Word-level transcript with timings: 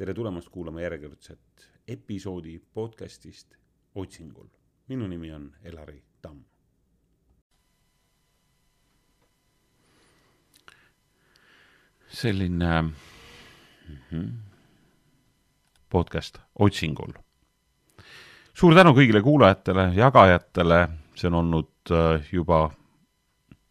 tere 0.00 0.14
tulemast 0.14 0.48
kuulama 0.48 0.80
järjekordset 0.80 1.40
episoodi 1.88 2.58
podcastist 2.74 3.54
Otsingul. 3.94 4.46
minu 4.88 5.06
nimi 5.06 5.32
on 5.32 5.52
Elari 5.62 6.02
Tamm. 6.22 6.40
selline 12.08 12.82
mm 12.82 12.92
-hmm, 14.10 14.30
podcast 15.90 16.38
Otsingul. 16.58 17.12
suur 18.54 18.74
tänu 18.74 18.90
kõigile 18.90 19.22
kuulajatele, 19.22 19.92
jagajatele, 19.94 20.88
see 21.14 21.28
on 21.28 21.34
olnud 21.34 21.70
äh, 21.90 22.32
juba, 22.32 22.70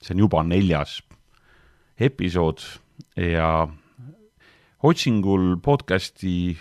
see 0.02 0.14
on 0.14 0.20
juba 0.20 0.44
neljas 0.44 1.04
episood 2.00 2.60
ja 3.18 3.68
otsingul 4.84 5.58
podcasti 5.64 6.56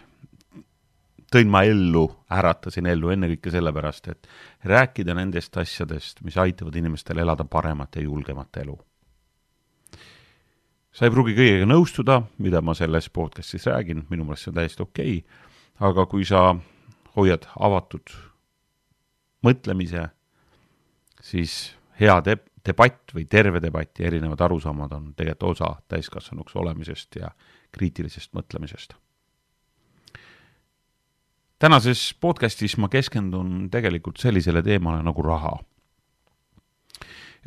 tõin 1.31 1.51
ma 1.53 1.63
ellu, 1.69 2.07
äratasin 2.33 2.89
ellu 2.91 3.13
ennekõike 3.13 3.53
sellepärast, 3.53 4.09
et 4.11 4.29
rääkida 4.67 5.15
nendest 5.15 5.57
asjadest, 5.61 6.23
mis 6.27 6.39
aitavad 6.41 6.77
inimestel 6.77 7.21
elada 7.23 7.45
paremat 7.45 7.97
ja 7.97 8.03
julgemat 8.03 8.57
elu. 8.65 8.79
sa 10.93 11.05
ei 11.07 11.13
pruugi 11.15 11.37
kõigega 11.37 11.67
nõustuda, 11.69 12.23
mida 12.43 12.61
ma 12.61 12.75
selles 12.75 13.07
podcastis 13.11 13.67
räägin, 13.67 14.07
minu 14.11 14.25
meelest 14.25 14.49
see 14.49 14.51
on 14.51 14.55
täiesti 14.57 14.83
okei 14.83 15.19
okay,, 15.19 15.37
aga 15.79 16.07
kui 16.07 16.25
sa 16.25 16.57
hoiad 17.15 17.47
avatud 17.55 18.11
mõtlemise, 19.47 20.09
siis 21.23 21.77
hea 22.01 22.19
de-, 22.25 22.48
debatt 22.67 23.15
või 23.15 23.27
terve 23.31 23.61
debatt 23.63 23.99
ja 24.01 24.07
erinevad 24.07 24.41
arusaamad 24.41 24.93
on 24.93 25.13
tegelikult 25.17 25.51
osa 25.51 25.75
täiskasvanuks 25.89 26.57
olemisest 26.57 27.17
ja 27.21 27.31
kriitilisest 27.73 28.33
mõtlemisest. 28.35 28.95
tänases 31.59 32.15
podcastis 32.21 32.77
ma 32.77 32.89
keskendun 32.89 33.71
tegelikult 33.71 34.17
sellisele 34.17 34.63
teemale 34.63 35.03
nagu 35.03 35.23
raha. 35.23 35.59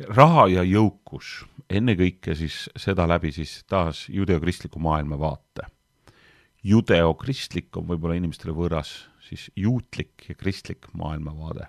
raha 0.08 0.48
ja 0.48 0.62
jõukus, 0.62 1.44
ennekõike 1.70 2.34
siis 2.34 2.70
seda 2.76 3.08
läbi 3.08 3.32
siis 3.32 3.64
taas 3.64 4.08
judeokristliku 4.08 4.78
maailmavaate. 4.78 5.62
judeokristlik 6.62 7.76
on 7.76 7.86
võib-olla 7.86 8.14
inimestele 8.14 8.52
võõras, 8.52 9.08
siis 9.20 9.50
juutlik 9.56 10.28
ja 10.28 10.34
kristlik 10.34 10.86
maailmavaade 10.92 11.68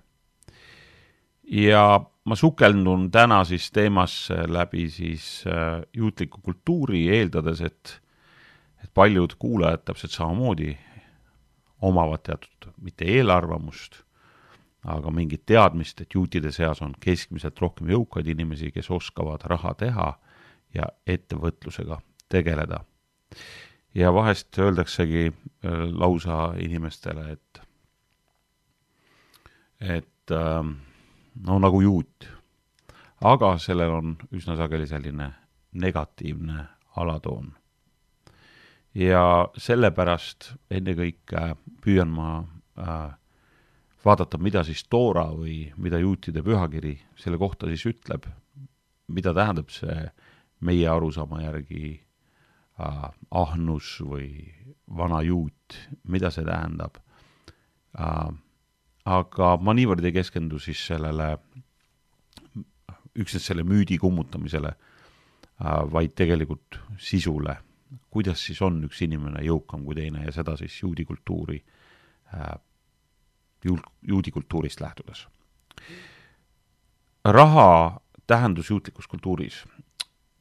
ja 1.43 2.05
ma 2.25 2.35
sukeldun 2.35 3.09
täna 3.11 3.43
siis 3.43 3.71
teemasse 3.71 4.45
läbi 4.47 4.87
siis 4.89 5.43
äh, 5.47 5.81
juutliku 5.93 6.41
kultuuri, 6.41 7.07
eeldades, 7.09 7.61
et 7.61 7.99
et 8.83 8.91
paljud 8.93 9.35
kuulajad 9.39 9.85
täpselt 9.87 10.11
samamoodi 10.11 10.73
omavad 11.81 12.19
teatud, 12.23 12.73
mitte 12.81 13.05
eelarvamust, 13.07 14.01
aga 14.83 15.11
mingit 15.11 15.45
teadmist, 15.47 16.01
et 16.03 16.15
juutide 16.15 16.51
seas 16.51 16.81
on 16.83 16.91
keskmiselt 16.99 17.59
rohkem 17.63 17.91
jõukaid 17.91 18.27
inimesi, 18.27 18.71
kes 18.75 18.89
oskavad 18.91 19.43
raha 19.47 19.73
teha 19.79 20.09
ja 20.75 20.89
ettevõtlusega 21.07 22.01
tegeleda. 22.29 22.83
ja 23.95 24.13
vahest 24.13 24.57
öeldaksegi 24.59 25.27
äh, 25.27 25.71
lausa 25.91 26.53
inimestele, 26.57 27.31
et, 27.31 27.61
et 29.79 30.31
äh, 30.31 30.73
no 31.35 31.59
nagu 31.59 31.81
juut. 31.81 32.29
aga 33.21 33.57
sellel 33.57 33.91
on 33.91 34.15
üsna 34.35 34.55
sageli 34.59 34.87
selline 34.87 35.31
negatiivne 35.73 36.65
alatoon. 36.95 37.53
ja 38.93 39.49
sellepärast 39.57 40.53
ennekõike 40.69 41.55
püüan 41.81 42.11
ma 42.13 42.43
äh, 42.77 43.13
vaadata, 44.05 44.37
mida 44.37 44.63
siis 44.63 44.83
Toora 44.89 45.25
või 45.31 45.71
mida 45.77 45.97
juutide 45.99 46.43
pühakiri 46.43 46.97
selle 47.17 47.37
kohta 47.37 47.67
siis 47.71 47.85
ütleb, 47.85 48.27
mida 49.07 49.33
tähendab 49.33 49.71
see 49.73 50.11
meie 50.61 50.87
arusaama 50.89 51.41
järgi 51.41 51.95
äh, 52.79 53.09
ahnus 53.31 53.97
või 54.05 54.53
vana 54.97 55.21
juut, 55.21 55.79
mida 56.03 56.29
see 56.31 56.45
tähendab 56.45 56.99
äh, 57.97 58.29
aga 59.05 59.55
ma 59.59 59.75
niivõrd 59.75 60.05
ei 60.07 60.15
keskendu 60.15 60.59
siis 60.61 60.79
sellele, 60.87 61.35
üksnes 63.19 63.45
selle 63.49 63.65
müüdi 63.67 63.99
kummutamisele, 64.01 64.73
äh, 64.73 65.79
vaid 65.91 66.15
tegelikult 66.17 66.79
sisule, 66.97 67.57
kuidas 68.13 68.41
siis 68.47 68.61
on 68.65 68.81
üks 68.87 69.03
inimene 69.05 69.43
jõukam 69.45 69.83
kui 69.85 69.97
teine 69.97 70.23
ja 70.25 70.33
seda 70.35 70.55
siis 70.59 70.75
juudi 70.81 71.05
kultuuri, 71.05 71.59
äh, 72.33 72.55
juudi 74.07 74.31
kultuurist 74.31 74.81
lähtudes. 74.81 75.27
raha 77.23 78.01
tähendus 78.27 78.69
juutlikus 78.69 79.07
kultuuris. 79.07 79.65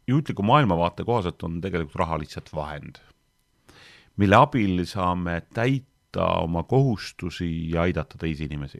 juutliku 0.07 0.43
maailmavaate 0.43 1.05
kohaselt 1.05 1.43
on 1.43 1.61
tegelikult 1.61 1.95
raha 1.95 2.19
lihtsalt 2.19 2.55
vahend, 2.55 2.99
mille 4.17 4.37
abil 4.37 4.85
saame 4.85 5.43
täita 5.55 5.92
täita 6.13 6.41
oma 6.43 6.63
kohustusi 6.63 7.71
ja 7.71 7.83
aidata 7.83 8.19
teisi 8.19 8.45
inimesi. 8.45 8.79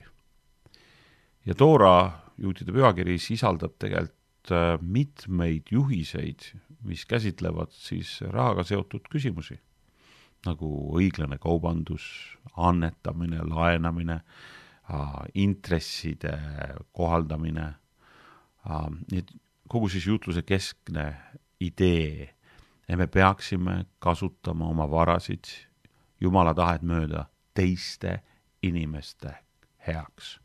ja 1.47 1.55
Toora 1.55 2.11
juutide 2.39 2.73
pühakiri 2.73 3.19
sisaldab 3.19 3.73
tegelikult 3.79 4.51
äh, 4.53 4.79
mitmeid 4.81 5.63
juhiseid, 5.71 6.53
mis 6.85 7.07
käsitlevad 7.07 7.71
siis 7.71 8.21
rahaga 8.21 8.63
seotud 8.65 9.09
küsimusi, 9.11 9.59
nagu 10.47 10.69
õiglane 10.97 11.39
kaubandus, 11.39 12.05
annetamine, 12.57 13.41
laenamine, 13.49 14.21
äh, 14.93 15.17
intresside 15.35 16.39
kohaldamine, 16.93 17.75
äh, 18.69 18.87
nii 19.11 19.25
et 19.25 19.35
kogu 19.69 19.89
siis 19.89 20.07
juutluse 20.07 20.43
keskne 20.43 21.15
idee, 21.61 22.29
et 22.89 22.99
me 22.99 23.07
peaksime 23.07 23.87
kasutama 23.99 24.69
oma 24.69 24.91
varasid 24.91 25.49
Jumala 26.23 26.55
tahet 26.55 26.85
mööda 26.87 27.27
teiste 27.55 28.21
inimeste 28.63 29.35
heaks. 29.87 30.39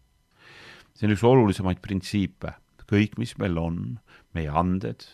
see 0.98 1.06
on 1.06 1.14
üks 1.14 1.24
olulisemaid 1.24 1.78
printsiipe, 1.82 2.56
kõik, 2.90 3.20
mis 3.22 3.36
meil 3.38 3.58
on, 3.62 4.00
meie 4.34 4.50
anded, 4.50 5.06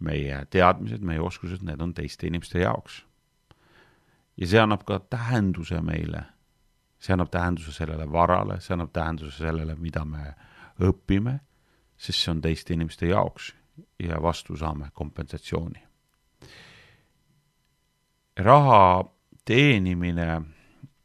meie 0.00 0.38
teadmised, 0.50 1.04
meie 1.04 1.20
oskused, 1.20 1.64
need 1.64 1.82
on 1.82 1.92
teiste 1.94 2.26
inimeste 2.26 2.62
jaoks. 2.62 3.04
ja 4.36 4.46
see 4.46 4.60
annab 4.60 4.84
ka 4.88 4.98
tähenduse 5.10 5.80
meile, 5.80 6.24
see 6.98 7.12
annab 7.12 7.30
tähenduse 7.32 7.72
sellele 7.72 8.08
varale, 8.12 8.60
see 8.60 8.74
annab 8.74 8.92
tähenduse 8.92 9.44
sellele, 9.44 9.76
mida 9.76 10.04
me 10.04 10.32
õpime, 10.80 11.40
sest 11.96 12.24
see 12.24 12.32
on 12.32 12.40
teiste 12.44 12.74
inimeste 12.74 13.08
jaoks 13.12 13.52
ja 14.00 14.20
vastu 14.22 14.56
saame 14.56 14.90
kompensatsiooni. 14.92 15.82
raha 18.36 19.04
teenimine 19.46 20.26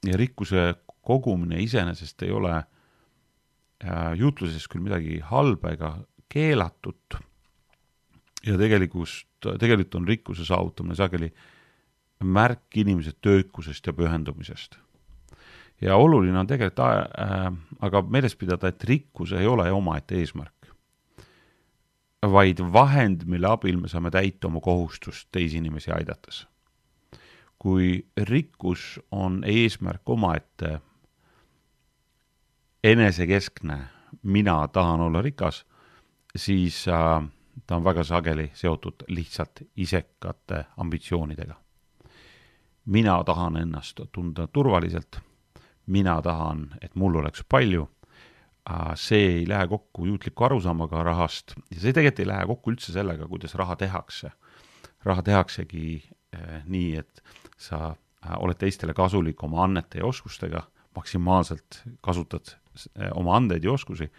ja 0.05 0.17
rikkuse 0.17 0.73
kogumine 1.01 1.61
iseenesest 1.61 2.23
ei 2.25 2.31
ole 2.33 2.53
äh, 2.57 4.13
juutluses 4.17 4.67
küll 4.69 4.83
midagi 4.85 5.19
halba 5.25 5.73
ega 5.75 5.91
keelatut 6.31 7.17
ja 8.45 8.57
tegelikkust, 8.57 9.27
tegelikult 9.41 9.99
on 9.99 10.07
rikkuse 10.07 10.45
saavutamine 10.47 10.97
sageli 10.97 11.29
märk 12.23 12.77
inimese 12.77 13.13
töökusest 13.21 13.87
ja 13.87 13.93
pühendumisest. 13.93 14.77
ja 15.81 15.95
oluline 15.97 16.39
on 16.39 16.47
tegelikult 16.47 16.85
äh, 16.85 17.51
aga 17.81 18.01
meeles 18.01 18.35
pidada, 18.35 18.67
et 18.67 18.83
rikkus 18.83 19.33
ei 19.33 19.47
ole 19.47 19.71
omaette 19.71 20.17
eesmärk, 20.17 20.69
vaid 22.21 22.61
vahend, 22.73 23.25
mille 23.25 23.49
abil 23.49 23.77
me 23.81 23.89
saame 23.89 24.11
täita 24.13 24.47
oma 24.47 24.61
kohustust 24.61 25.27
teisi 25.31 25.57
inimesi 25.57 25.91
aidates 25.91 26.45
kui 27.61 28.07
rikkus 28.17 28.99
on 29.11 29.43
eesmärk 29.45 30.09
omaette, 30.09 30.79
enesekeskne, 32.83 33.77
mina 34.23 34.67
tahan 34.67 35.01
olla 35.01 35.21
rikas, 35.21 35.65
siis 36.35 36.87
äh, 36.87 37.27
ta 37.67 37.75
on 37.75 37.83
väga 37.83 38.03
sageli 38.03 38.51
seotud 38.53 39.05
lihtsalt 39.07 39.61
isekate 39.75 40.65
ambitsioonidega. 40.77 41.55
mina 42.85 43.23
tahan 43.23 43.57
ennast 43.57 43.99
tunda 44.11 44.47
turvaliselt, 44.47 45.19
mina 45.85 46.21
tahan, 46.21 46.69
et 46.81 46.95
mul 46.95 47.15
oleks 47.15 47.43
palju 47.49 47.89
äh,, 48.69 48.95
see 48.95 49.27
ei 49.37 49.47
lähe 49.47 49.67
kokku 49.67 50.05
juutliku 50.05 50.43
arusaamaga 50.43 51.03
rahast 51.03 51.53
ja 51.71 51.79
see 51.79 51.93
tegelikult 51.93 52.19
ei 52.19 52.27
lähe 52.27 52.45
kokku 52.45 52.71
üldse 52.71 52.91
sellega, 52.91 53.27
kuidas 53.27 53.55
raha 53.55 53.75
tehakse. 53.75 54.31
raha 55.03 55.21
tehaksegi 55.21 56.09
nii, 56.65 56.95
et 56.97 57.23
sa 57.57 57.91
äh, 57.91 58.35
oled 58.37 58.59
teistele 58.59 58.93
kasulik 58.93 59.43
oma 59.43 59.63
annete 59.65 59.99
ja 59.99 60.05
oskustega, 60.05 60.63
maksimaalselt 60.95 61.81
kasutad 62.01 62.53
äh, 62.53 63.09
oma 63.15 63.35
andeid 63.35 63.63
ja 63.63 63.71
oskusi 63.71 64.11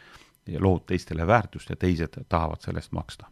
ja 0.47 0.61
lood 0.61 0.87
teistele 0.87 1.27
väärtust 1.27 1.71
ja 1.71 1.77
teised 1.77 2.19
tahavad 2.29 2.61
selle 2.61 2.83
eest 2.83 2.93
maksta. 2.93 3.27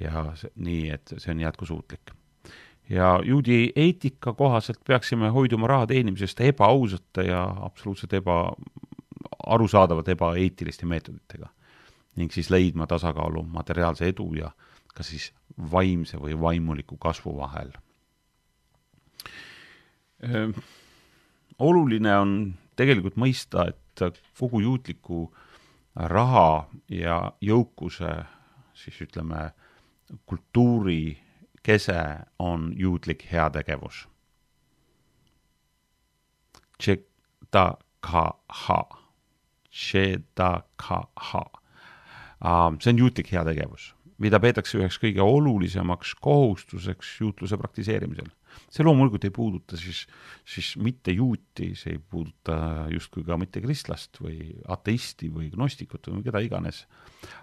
ja 0.00 0.32
see, 0.34 0.50
nii, 0.56 0.90
et 0.90 1.14
see 1.16 1.30
on 1.30 1.40
jätkusuutlik. 1.40 2.12
ja 2.88 3.20
juudi 3.24 3.72
eetika 3.76 4.32
kohaselt 4.32 4.80
peaksime 4.86 5.28
hoiduma 5.28 5.66
raha 5.66 5.86
teenimisest 5.86 6.40
ebaausate 6.40 7.22
ja 7.22 7.44
absoluutselt 7.60 8.12
eba, 8.12 8.52
arusaadavalt 9.46 10.08
ebaeetiliste 10.08 10.86
meetoditega 10.86 11.48
ning 12.16 12.32
siis 12.32 12.50
leidma 12.50 12.86
tasakaalu 12.86 13.42
materiaalse 13.42 14.08
edu 14.08 14.34
ja 14.34 14.50
ka 14.92 15.06
siis 15.06 15.30
vaimse 15.72 16.18
või 16.20 16.36
vaimuliku 16.40 16.96
kasvu 16.96 17.36
vahel. 17.38 17.72
oluline 21.58 22.16
on 22.16 22.54
tegelikult 22.76 23.16
mõista, 23.16 23.68
et 23.68 24.20
kogu 24.38 24.60
juutliku 24.60 25.34
raha 25.94 26.68
ja 26.88 27.32
jõukuse 27.40 28.12
siis 28.74 29.00
ütleme, 29.04 29.50
kultuuri 30.26 31.18
kese 31.62 32.02
on 32.38 32.72
juutlik 32.76 33.24
heategevus. 33.32 34.08
See 36.82 36.98
on 42.90 42.98
juutlik 42.98 43.30
heategevus, 43.32 43.94
mida 44.22 44.40
peetakse 44.40 44.78
üheks 44.78 45.00
kõige 45.02 45.24
olulisemaks 45.24 46.14
kohustuseks 46.22 47.16
juutluse 47.20 47.58
praktiseerimisel 47.58 48.30
see 48.72 48.84
loomulikult 48.84 49.24
ei 49.26 49.32
puuduta 49.34 49.76
siis, 49.76 50.04
siis 50.48 50.72
mitte 50.80 51.12
juuti, 51.12 51.72
see 51.78 51.96
ei 51.96 52.00
puuduta 52.10 52.86
justkui 52.92 53.24
ka 53.26 53.36
mitte 53.40 53.62
kristlast 53.64 54.20
või 54.22 54.52
ateisti 54.72 55.30
või 55.32 55.50
gnostikut 55.52 56.08
või 56.12 56.24
keda 56.26 56.42
iganes, 56.44 56.84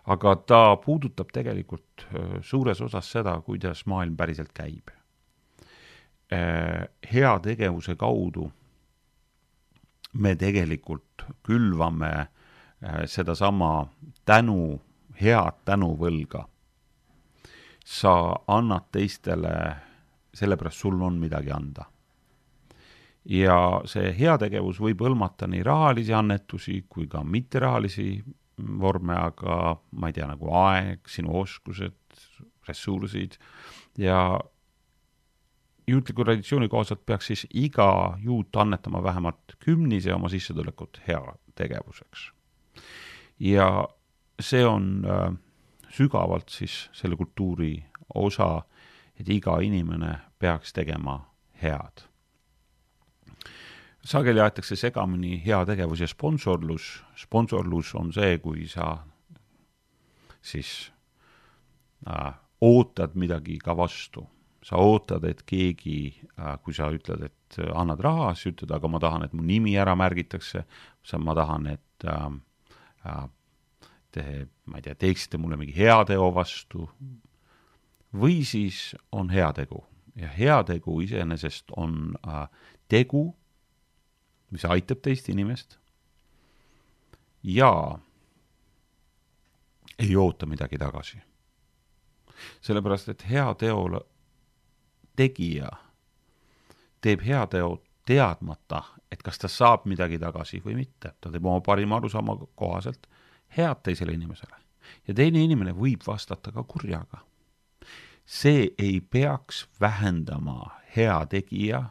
aga 0.10 0.36
ta 0.50 0.62
puudutab 0.84 1.32
tegelikult 1.36 2.06
äh, 2.08 2.40
suures 2.46 2.82
osas 2.86 3.12
seda, 3.12 3.38
kuidas 3.46 3.86
maailm 3.90 4.18
päriselt 4.20 4.54
käib. 4.56 4.94
Äh, 6.34 6.86
heategevuse 7.14 7.96
kaudu 7.98 8.50
me 10.14 10.36
tegelikult 10.38 11.26
külvame 11.46 12.14
äh, 12.20 13.04
sedasama 13.10 13.90
tänu, 14.26 14.80
head 15.20 15.66
tänuvõlga. 15.66 16.46
Sa 17.90 18.12
annad 18.48 18.92
teistele 18.94 19.54
sellepärast 20.34 20.84
sul 20.84 21.02
on 21.02 21.18
midagi 21.20 21.52
anda. 21.52 21.86
ja 23.26 23.82
see 23.86 24.14
heategevus 24.16 24.80
võib 24.82 25.02
hõlmata 25.04 25.48
nii 25.50 25.64
rahalisi 25.66 26.14
annetusi 26.16 26.80
kui 26.90 27.08
ka 27.12 27.20
mitterahalisi 27.24 28.24
vorme, 28.80 29.14
aga 29.16 29.76
ma 29.92 30.10
ei 30.10 30.16
tea, 30.16 30.28
nagu 30.30 30.54
aeg, 30.56 31.04
sinu 31.08 31.36
oskused, 31.42 31.98
ressursid 32.68 33.36
ja 34.00 34.40
juutliku 35.88 36.24
traditsiooni 36.24 36.70
kohaselt 36.72 37.04
peaks 37.06 37.30
siis 37.32 37.46
iga 37.54 38.18
juut 38.24 38.56
annetama 38.56 39.04
vähemalt 39.04 39.58
kümnise 39.60 40.14
oma 40.14 40.30
sissetulekut 40.30 41.02
heategevuseks. 41.08 42.32
ja 43.40 43.88
see 44.40 44.66
on 44.66 45.06
äh, 45.06 45.34
sügavalt 45.90 46.50
siis 46.50 46.90
selle 46.94 47.16
kultuuri 47.16 47.84
osa 48.16 48.62
et 49.20 49.30
iga 49.30 49.60
inimene 49.64 50.14
peaks 50.40 50.74
tegema 50.74 51.20
head. 51.62 52.06
sageli 54.06 54.40
aetakse 54.40 54.76
segamini 54.76 55.42
heategevus 55.46 56.00
ja 56.00 56.08
sponsorlus. 56.08 57.04
sponsorlus 57.16 57.96
on 57.96 58.14
see, 58.14 58.38
kui 58.38 58.68
sa 58.68 58.98
siis 60.42 60.92
äh, 62.08 62.34
ootad 62.62 63.16
midagi 63.16 63.58
ka 63.58 63.78
vastu. 63.78 64.28
sa 64.64 64.76
ootad, 64.76 65.24
et 65.24 65.44
keegi 65.46 66.22
äh,, 66.40 66.60
kui 66.64 66.74
sa 66.74 66.90
ütled, 66.92 67.24
et 67.26 67.60
äh, 67.60 67.72
annad 67.76 68.00
raha, 68.00 68.34
siis 68.36 68.54
ütled, 68.54 68.72
aga 68.76 68.88
ma 68.88 69.00
tahan, 69.00 69.24
et 69.24 69.34
mu 69.34 69.44
nimi 69.44 69.76
ära 69.80 69.96
märgitakse, 69.96 70.66
ma 71.18 71.36
tahan, 71.36 71.68
et 71.68 72.06
äh, 72.06 72.26
äh, 73.06 73.28
te, 74.20 74.48
ma 74.66 74.80
ei 74.80 74.86
tea, 74.86 74.96
teeksite 74.96 75.40
mulle 75.40 75.58
mingi 75.60 75.76
heateo 75.78 76.30
vastu, 76.36 76.90
või 78.14 78.42
siis 78.48 78.94
on 79.12 79.30
heategu 79.34 79.84
ja 80.20 80.28
heategu 80.28 81.00
iseenesest 81.02 81.72
on 81.78 82.16
äh, 82.28 82.48
tegu, 82.88 83.36
mis 84.50 84.66
aitab 84.66 85.02
teist 85.06 85.30
inimest 85.30 85.78
ja 87.44 88.00
ei 90.00 90.16
oota 90.16 90.46
midagi 90.46 90.78
tagasi. 90.78 91.22
sellepärast, 92.62 93.10
et 93.10 93.30
heateo 93.30 94.06
tegija 95.16 95.70
teeb 97.02 97.22
heateo 97.26 97.84
teadmata, 98.06 98.84
et 99.12 99.24
kas 99.24 99.38
ta 99.38 99.48
saab 99.48 99.86
midagi 99.86 100.20
tagasi 100.20 100.62
või 100.66 100.76
mitte, 100.76 101.14
ta 101.22 101.32
teeb 101.32 101.46
oma 101.46 101.62
parima 101.62 101.98
arusaama 102.00 102.38
kohaselt 102.56 103.08
head 103.58 103.84
teisele 103.84 104.14
inimesele. 104.14 104.56
ja 105.08 105.14
teine 105.14 105.44
inimene 105.44 105.74
võib 105.74 106.06
vastata 106.08 106.52
ka 106.52 106.64
kurjaga 106.64 107.26
see 108.30 108.72
ei 108.78 109.02
peaks 109.02 109.68
vähendama 109.82 110.70
heategija 110.96 111.84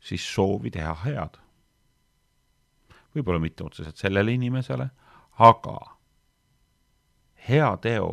siis 0.00 0.34
soovi 0.34 0.70
teha 0.70 0.94
head. 1.04 1.38
võib-olla 3.14 3.40
mitte 3.42 3.64
otseselt 3.64 3.96
sellele 3.96 4.32
inimesele, 4.32 4.86
aga 5.38 5.78
hea 7.48 7.70
teo 7.82 8.12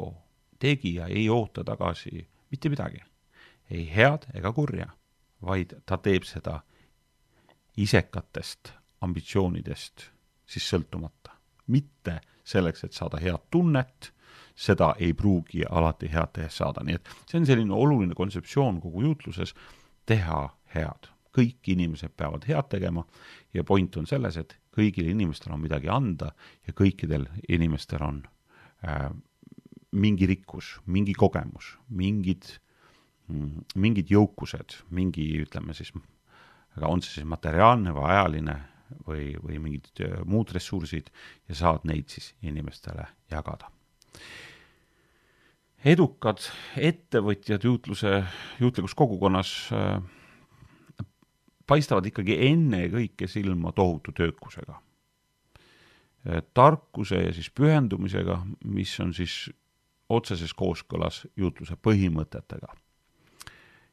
tegija 0.60 1.08
ei 1.08 1.30
oota 1.30 1.64
tagasi 1.64 2.28
mitte 2.52 2.70
midagi, 2.70 3.04
ei 3.70 3.86
head 3.96 4.26
ega 4.34 4.52
kurja, 4.54 4.90
vaid 5.42 5.78
ta 5.86 5.98
teeb 5.98 6.26
seda 6.26 6.62
isekatest 7.78 8.74
ambitsioonidest 9.02 10.10
siis 10.46 10.70
sõltumata, 10.74 11.35
mitte 11.68 12.20
selleks, 12.46 12.84
et 12.84 12.94
saada 12.94 13.20
head 13.22 13.50
tunnet 13.52 14.12
seda 14.56 14.94
ei 15.00 15.14
pruugi 15.14 15.66
alati 15.70 16.10
head 16.12 16.32
tehes 16.38 16.58
saada, 16.62 16.84
nii 16.84 16.96
et 16.96 17.10
see 17.28 17.40
on 17.42 17.48
selline 17.48 17.76
oluline 17.76 18.16
kontseptsioon 18.16 18.80
kogu 18.84 19.04
juutluses, 19.08 19.54
teha 20.06 20.48
head. 20.76 21.12
kõik 21.36 21.68
inimesed 21.68 22.14
peavad 22.16 22.46
head 22.48 22.70
tegema 22.72 23.02
ja 23.54 23.64
point 23.68 23.98
on 24.00 24.06
selles, 24.08 24.38
et 24.40 24.54
kõigil 24.72 25.10
inimestel 25.12 25.52
on 25.52 25.60
midagi 25.60 25.90
anda 25.92 26.30
ja 26.68 26.72
kõikidel 26.74 27.26
inimestel 27.52 28.04
on 28.08 28.22
äh, 28.88 29.10
mingi 29.92 30.28
rikkus, 30.28 30.78
mingi 30.86 31.14
kogemus, 31.14 31.74
mingid 31.90 32.48
mm,, 33.28 33.66
mingid 33.76 34.14
jõukused, 34.16 34.78
mingi, 34.96 35.28
ütleme 35.44 35.76
siis, 35.76 35.92
on 36.80 37.04
see 37.04 37.20
siis 37.20 37.28
materiaalne 37.28 37.92
või 37.96 38.08
ajaline 38.14 38.56
või, 39.08 39.34
või 39.44 39.60
mingid 39.60 40.04
äh, 40.06 40.20
muud 40.26 40.54
ressursid 40.56 41.12
ja 41.50 41.56
saad 41.56 41.88
neid 41.90 42.10
siis 42.14 42.34
inimestele 42.42 43.08
jagada 43.32 43.72
edukad 45.86 46.42
ettevõtjad 46.82 47.64
juutluse, 47.64 48.24
juutlikus 48.60 48.96
kogukonnas 48.98 49.52
äh, 49.74 50.00
paistavad 51.68 52.08
ikkagi 52.10 52.40
ennekõike 52.48 53.30
silma 53.30 53.74
tohutu 53.76 54.14
töökusega. 54.18 54.80
Äh, 56.26 56.42
tarkuse 56.58 57.22
ja 57.28 57.34
siis 57.34 57.52
pühendumisega, 57.54 58.40
mis 58.66 58.96
on 59.00 59.14
siis 59.14 59.46
otseses 60.10 60.54
kooskõlas 60.54 61.24
juutluse 61.38 61.78
põhimõtetega. 61.82 62.68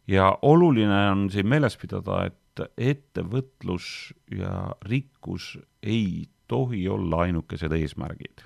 ja 0.06 0.38
oluline 0.42 1.10
on 1.10 1.30
siin 1.30 1.46
meeles 1.48 1.76
pidada, 1.76 2.24
et 2.26 2.36
ettevõtlus 2.76 4.12
ja 4.30 4.76
rikkus 4.84 5.58
ei 5.82 6.28
tohi 6.48 6.88
olla 6.88 7.24
ainukesed 7.26 7.72
eesmärgid 7.72 8.44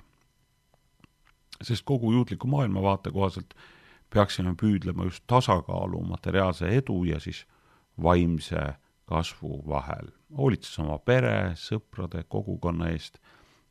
sest 1.63 1.85
kogu 1.85 2.13
juutliku 2.13 2.49
maailmavaate 2.49 3.11
kohaselt 3.11 3.55
peaksime 4.13 4.55
püüdlema 4.61 5.07
just 5.09 5.25
tasakaalu 5.27 6.03
materiaalse 6.05 6.69
edu 6.77 7.05
ja 7.05 7.21
siis 7.21 7.47
vaimse 8.03 8.61
kasvu 9.07 9.63
vahel, 9.69 10.11
hoolitses 10.37 10.79
oma 10.83 10.99
pere, 10.99 11.55
sõprade, 11.57 12.25
kogukonna 12.29 12.91
eest 12.91 13.21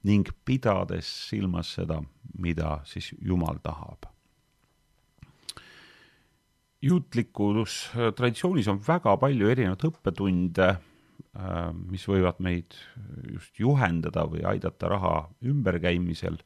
ning 0.04 0.30
pidades 0.46 1.10
silmas 1.30 1.74
seda, 1.76 2.02
mida 2.40 2.80
siis 2.86 3.12
Jumal 3.22 3.60
tahab. 3.64 4.06
Juutlikus 6.82 7.92
traditsioonis 8.16 8.68
on 8.72 8.82
väga 8.88 9.16
palju 9.22 9.50
erinevaid 9.52 9.86
õppetunde, 9.90 10.68
äh, 10.76 11.70
mis 11.92 12.06
võivad 12.10 12.42
meid 12.44 12.76
just 13.32 13.60
juhendada 13.60 14.26
või 14.30 14.44
aidata 14.48 14.92
raha 14.92 15.16
ümberkäimisel. 15.46 16.40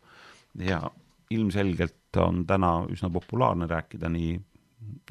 Ja 0.59 0.83
ilmselgelt 1.29 2.17
on 2.17 2.45
täna 2.50 2.86
üsna 2.89 3.09
populaarne 3.13 3.67
rääkida 3.69 4.09
nii 4.09 4.38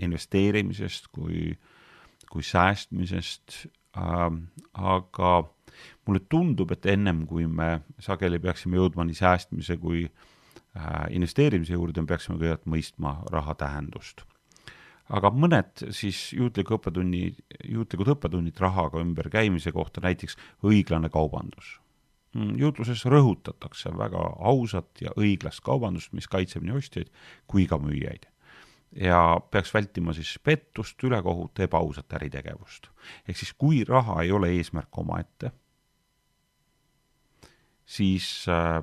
investeerimisest 0.03 1.11
kui, 1.15 1.53
kui 2.31 2.43
säästmisest 2.43 3.61
äh,, 3.99 4.33
aga 4.75 5.35
mulle 6.09 6.25
tundub, 6.31 6.73
et 6.75 6.87
ennem 6.91 7.23
kui 7.29 7.47
me 7.47 7.83
sageli 8.03 8.41
peaksime 8.43 8.81
jõudma 8.81 9.07
nii 9.07 9.19
säästmise 9.19 9.77
kui 9.79 10.07
äh, 10.09 11.07
investeerimise 11.15 11.77
juurde, 11.77 12.03
me 12.03 12.11
peaksime 12.11 12.39
kõigepealt 12.41 12.67
mõistma 12.67 13.15
raha 13.31 13.55
tähendust 13.61 14.25
aga 15.09 15.31
mõned 15.33 15.85
siis 15.97 16.33
juutliku 16.37 16.77
õppetunni, 16.79 17.33
juutlikud 17.65 18.15
õppetunnid 18.15 18.59
rahaga 18.61 19.03
ümberkäimise 19.03 19.73
kohta, 19.73 20.03
näiteks 20.05 20.37
õiglane 20.65 21.11
kaubandus. 21.13 21.79
Mm, 22.37 22.59
juutluses 22.61 23.07
rõhutatakse 23.09 23.93
väga 23.97 24.25
ausat 24.51 25.01
ja 25.01 25.15
õiglast 25.17 25.65
kaubandust, 25.65 26.13
mis 26.13 26.29
kaitseb 26.29 26.67
nii 26.67 26.77
ostjaid 26.77 27.09
kui 27.49 27.65
ka 27.71 27.81
müüjaid 27.81 28.29
ja 28.97 29.41
peaks 29.51 29.75
vältima 29.75 30.13
siis 30.17 30.39
pettust, 30.45 31.03
ülekohut, 31.05 31.61
ebaausat 31.61 32.13
äritegevust. 32.13 32.89
ehk 33.29 33.37
siis 33.37 33.53
kui 33.53 33.85
raha 33.85 34.23
ei 34.23 34.33
ole 34.33 34.49
eesmärk 34.57 34.99
omaette, 34.99 35.51
siis 37.85 38.47
äh, 38.49 38.83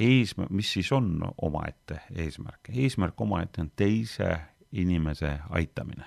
eesmärk, 0.00 0.50
mis 0.50 0.72
siis 0.72 0.92
on 0.92 1.20
omaette 1.42 2.00
eesmärk? 2.14 2.70
eesmärk 2.70 3.20
omaette 3.20 3.60
on 3.60 3.70
teise 3.76 4.40
inimese 4.72 5.38
aitamine, 5.50 6.04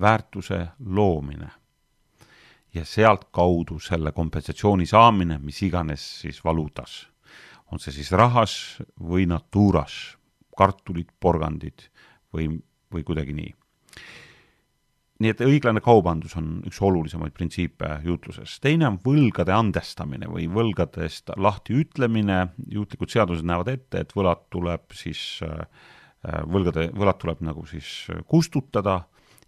väärtuse 0.00 0.66
loomine 0.84 1.50
ja 2.74 2.84
sealtkaudu 2.84 3.78
selle 3.82 4.12
kompensatsiooni 4.12 4.86
saamine, 4.86 5.38
mis 5.38 5.62
iganes 5.62 6.04
siis 6.20 6.44
valuutas. 6.44 7.08
on 7.72 7.80
see 7.80 7.92
siis 7.92 8.10
rahas 8.12 8.82
või 9.00 9.24
natuuras, 9.24 10.18
kartulid, 10.56 11.08
porgandid 11.20 11.86
või, 12.34 12.50
või 12.92 13.04
kuidagi 13.04 13.32
nii. 13.32 13.54
nii 15.22 15.30
et 15.32 15.40
õiglane 15.40 15.80
kaubandus 15.80 16.36
on 16.36 16.58
üks 16.68 16.82
olulisemaid 16.82 17.32
printsiipe 17.32 18.00
juutluses. 18.04 18.58
teine 18.60 18.88
on 18.88 18.98
võlgade 19.04 19.52
andestamine 19.52 20.28
või 20.28 20.48
võlgadest 20.52 21.32
lahti 21.36 21.80
ütlemine, 21.80 22.46
juutlikud 22.68 23.10
seadused 23.10 23.44
näevad 23.44 23.68
ette, 23.68 24.00
et 24.00 24.12
võlad 24.16 24.48
tuleb 24.50 24.92
siis, 24.92 25.40
äh, 25.42 25.66
võlgade, 26.22 26.90
võlad 26.94 27.18
tuleb 27.18 27.40
nagu 27.42 27.64
siis 27.66 28.06
kustutada 28.30 29.00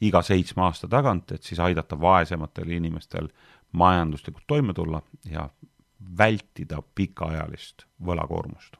iga 0.03 0.23
seitsme 0.27 0.65
aasta 0.67 0.89
tagant, 0.91 1.33
et 1.33 1.43
siis 1.47 1.61
aidata 1.63 1.99
vaesematel 2.01 2.73
inimestel 2.75 3.29
majanduslikult 3.79 4.47
toime 4.47 4.75
tulla 4.75 5.03
ja 5.31 5.49
vältida 6.19 6.83
pikaajalist 6.95 7.87
võlakoormust. 8.05 8.77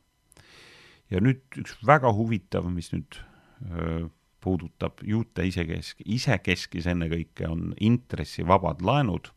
ja 1.11 1.21
nüüd 1.21 1.43
üks 1.61 1.77
väga 1.87 2.11
huvitav, 2.13 2.67
mis 2.73 2.91
nüüd 2.93 3.21
puudutab 4.45 5.01
juute 5.07 5.47
isekesk-, 5.49 6.05
isekeskis 6.05 6.89
ennekõike, 6.93 7.49
on 7.49 7.73
intressivabad 7.81 8.85
laenud. 8.85 9.31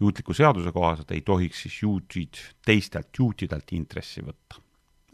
juutliku 0.00 0.32
seaduse 0.32 0.72
kohaselt 0.72 1.10
ei 1.12 1.20
tohiks 1.20 1.62
siis 1.66 1.82
juutid 1.82 2.38
teistelt 2.64 3.10
juutidelt 3.18 3.72
intressi 3.72 4.22
võtta. 4.24 4.62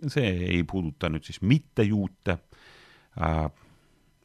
see 0.09 0.29
ei 0.53 0.63
puuduta 0.65 1.09
nüüd 1.09 1.25
siis 1.25 1.41
mittejuute, 1.41 2.39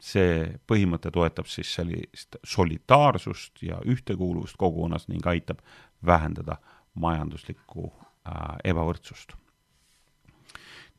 see 0.02 0.46
põhimõte 0.66 1.12
toetab 1.14 1.46
siis 1.46 1.74
sellist 1.74 2.36
solidaarsust 2.44 3.62
ja 3.62 3.78
ühtekuuluvust 3.86 4.58
kogukonnas 4.58 5.08
ning 5.08 5.26
aitab 5.26 5.62
vähendada 6.06 6.58
majanduslikku 6.94 7.92
ebavõrdsust 8.64 9.36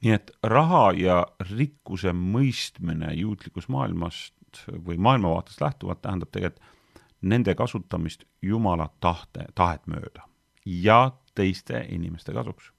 nii 0.03 0.11
et 0.11 0.31
raha 0.43 0.91
ja 0.99 1.17
rikkuse 1.53 2.11
mõistmine 2.13 3.13
juutlikust 3.15 3.71
maailmast 3.71 4.63
või 4.67 4.97
maailmavaatest 4.97 5.61
lähtuvalt 5.63 6.01
tähendab 6.01 6.31
tegelikult 6.31 6.71
nende 7.23 7.55
kasutamist 7.55 8.25
Jumala 8.41 8.89
tahte, 8.99 9.45
tahet 9.55 9.87
mööda 9.87 10.27
ja 10.65 11.11
teiste 11.35 11.85
inimeste 11.89 12.33
kasuks. 12.33 12.72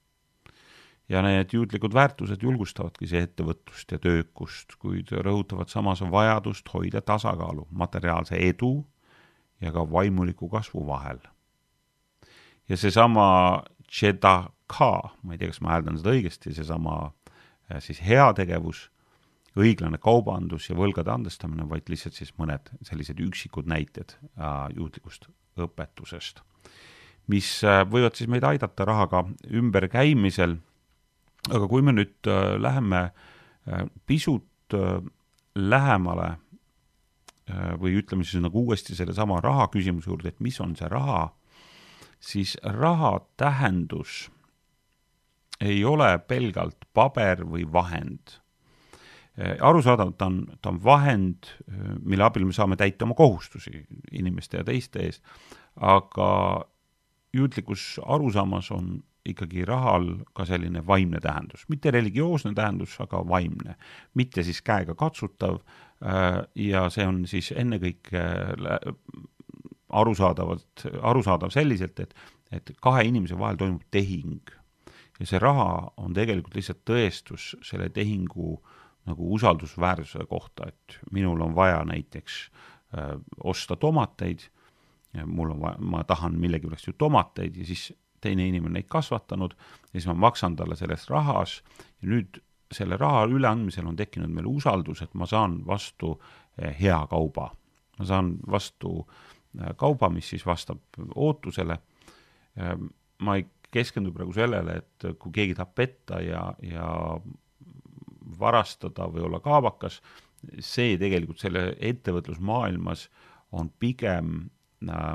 Ja 1.08 1.22
need 1.22 1.52
juutlikud 1.52 1.94
väärtused 1.94 2.42
julgustavadki 2.42 3.06
see 3.08 3.24
ettevõtlust 3.26 3.92
ja 3.92 3.98
töökust, 4.00 4.76
kuid 4.80 5.12
rõhutavad 5.12 5.68
samas 5.68 6.00
vajadust 6.00 6.68
hoida 6.72 7.02
tasakaalu 7.04 7.66
materiaalse 7.70 8.40
edu 8.40 8.78
ja 9.60 9.72
ka 9.72 9.84
vaimuliku 9.90 10.48
kasvu 10.48 10.86
vahel. 10.86 11.18
ja 12.68 12.76
seesama 12.76 13.62
tzedaka, 13.88 14.90
ma 15.22 15.34
ei 15.34 15.38
tea, 15.38 15.52
kas 15.52 15.60
ma 15.60 15.74
hääldan 15.74 16.00
seda 16.00 16.14
õigesti, 16.16 16.54
seesama 16.56 16.96
äh, 17.04 17.78
siis 17.84 18.00
heategevus, 18.02 18.88
õiglane 19.60 20.00
kaubandus 20.02 20.70
ja 20.70 20.74
võlgade 20.74 21.12
andestamine, 21.12 21.68
vaid 21.68 21.86
lihtsalt 21.92 22.16
siis 22.16 22.32
mõned 22.40 22.72
sellised 22.82 23.20
üksikud 23.22 23.68
näited 23.70 24.16
äh, 24.16 24.66
juutlikust 24.74 25.28
õpetusest, 25.60 26.40
mis 27.30 27.50
äh, 27.62 27.84
võivad 27.86 28.16
siis 28.18 28.30
meid 28.32 28.46
aidata 28.48 28.88
rahaga 28.88 29.26
ümberkäimisel, 29.52 30.58
aga 31.50 31.68
kui 31.68 31.84
me 31.84 31.94
nüüd 31.94 32.28
äh, 32.30 32.54
läheme 32.60 33.02
äh, 33.68 33.86
pisut 34.06 34.76
äh, 34.76 35.00
lähemale 35.54 36.36
äh, 37.48 37.74
või 37.80 37.98
ütleme 38.00 38.24
siis 38.24 38.42
nagu 38.42 38.64
uuesti 38.64 38.96
sellesama 38.96 39.40
raha 39.44 39.68
küsimuse 39.72 40.10
juurde, 40.10 40.32
et 40.32 40.40
mis 40.44 40.60
on 40.64 40.76
see 40.78 40.88
raha, 40.88 41.28
siis 42.20 42.56
raha 42.62 43.18
tähendus 43.36 44.28
ei 45.60 45.84
ole 45.86 46.16
pelgalt 46.28 46.88
paber 46.92 47.44
või 47.46 47.62
vahend. 47.72 48.40
arusaadavalt 49.38 50.16
ta 50.18 50.26
on, 50.26 50.40
ta 50.62 50.70
on 50.70 50.80
vahend, 50.82 51.46
mille 52.02 52.24
abil 52.24 52.44
me 52.46 52.52
saame 52.52 52.76
täita 52.76 53.06
oma 53.06 53.14
kohustusi 53.18 53.84
inimeste 54.12 54.58
ja 54.60 54.64
teiste 54.64 55.02
ees, 55.02 55.20
aga 55.76 56.66
juutlikus 57.34 58.00
arusaamas 58.02 58.70
on 58.70 59.02
ikkagi 59.24 59.64
rahal 59.64 60.10
ka 60.36 60.44
selline 60.44 60.82
vaimne 60.86 61.20
tähendus, 61.20 61.64
mitte 61.68 61.90
religioosne 61.90 62.52
tähendus, 62.54 62.96
aga 63.00 63.22
vaimne. 63.28 63.76
mitte 64.14 64.42
siis 64.42 64.60
käega 64.62 64.94
katsutav 64.94 65.60
ja 66.54 66.88
see 66.90 67.06
on 67.06 67.22
siis 67.26 67.52
ennekõike 67.56 68.24
arusaadavalt, 69.94 70.86
arusaadav 71.02 71.52
selliselt, 71.54 72.00
et, 72.00 72.14
et 72.52 72.74
kahe 72.82 73.04
inimese 73.08 73.38
vahel 73.38 73.56
toimub 73.56 73.82
tehing. 73.90 74.42
ja 75.20 75.26
see 75.30 75.38
raha 75.38 75.92
on 75.96 76.14
tegelikult 76.14 76.56
lihtsalt 76.58 76.82
tõestus 76.90 77.54
selle 77.62 77.88
tehingu 77.88 78.58
nagu 79.06 79.28
usaldusväärsuse 79.36 80.26
kohta, 80.26 80.68
et 80.68 80.98
minul 81.12 81.40
on 81.44 81.54
vaja 81.54 81.84
näiteks 81.84 82.50
öö, 82.96 83.00
äh, 83.00 83.20
osta 83.44 83.76
tomateid, 83.76 84.48
mul 85.26 85.52
on 85.54 85.60
vaja, 85.60 85.76
ma 85.78 86.04
tahan 86.04 86.38
millegipärast 86.40 86.88
ju 86.88 86.94
tomateid 86.98 87.56
ja 87.56 87.66
siis 87.68 87.92
teine 88.24 88.48
inimene 88.48 88.80
neid 88.80 88.88
kasvatanud 88.90 89.54
ja 89.56 89.92
siis 89.92 90.08
ma 90.10 90.16
maksan 90.28 90.56
talle 90.56 90.76
selles 90.80 91.06
rahas 91.12 91.60
ja 92.02 92.10
nüüd 92.10 92.40
selle 92.74 92.96
raha 92.98 93.26
üleandmisel 93.30 93.86
on 93.86 93.96
tekkinud 93.96 94.32
meil 94.34 94.48
usaldus, 94.50 95.04
et 95.04 95.12
ma 95.14 95.28
saan 95.30 95.60
vastu 95.66 96.16
äh, 96.16 96.74
hea 96.80 96.98
kauba. 97.10 97.52
ma 97.98 98.08
saan 98.08 98.34
vastu 98.50 99.04
Äh, 99.60 99.74
kauba, 99.76 100.08
mis 100.10 100.28
siis 100.28 100.46
vastab 100.46 100.80
ootusele. 101.14 101.78
Ähm, 102.58 102.88
ma 103.22 103.36
ei 103.38 103.46
keskendu 103.74 104.12
praegu 104.14 104.32
sellele, 104.34 104.80
et 104.82 105.06
kui 105.18 105.32
keegi 105.34 105.54
tahab 105.54 105.74
petta 105.74 106.20
ja, 106.22 106.42
ja 106.62 106.88
varastada 108.40 109.06
või 109.10 109.22
olla 109.28 109.40
kaabakas, 109.42 110.00
see 110.58 110.96
tegelikult 110.98 111.42
selle 111.42 111.68
ettevõtlusmaailmas 111.78 113.06
on 113.54 113.70
pigem 113.78 114.34
äh, 114.90 115.14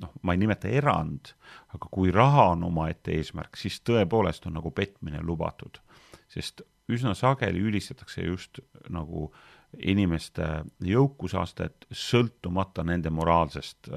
noh, 0.00 0.12
ma 0.22 0.34
ei 0.34 0.40
nimeta 0.40 0.68
erand, 0.68 1.32
aga 1.74 1.90
kui 1.90 2.12
raha 2.14 2.50
on 2.54 2.64
omaette 2.68 3.14
eesmärk, 3.16 3.56
siis 3.56 3.80
tõepoolest 3.86 4.46
on 4.46 4.58
nagu 4.58 4.70
petmine 4.70 5.22
lubatud. 5.22 5.78
sest 6.28 6.62
üsna 6.90 7.14
sageli 7.14 7.60
ülistatakse 7.62 8.22
just 8.22 8.58
nagu 8.90 9.28
äh, 9.30 9.56
inimeste 9.78 10.46
jõukusastet 10.84 11.86
sõltumata 11.90 12.84
nende 12.86 13.10
moraalsest 13.10 13.90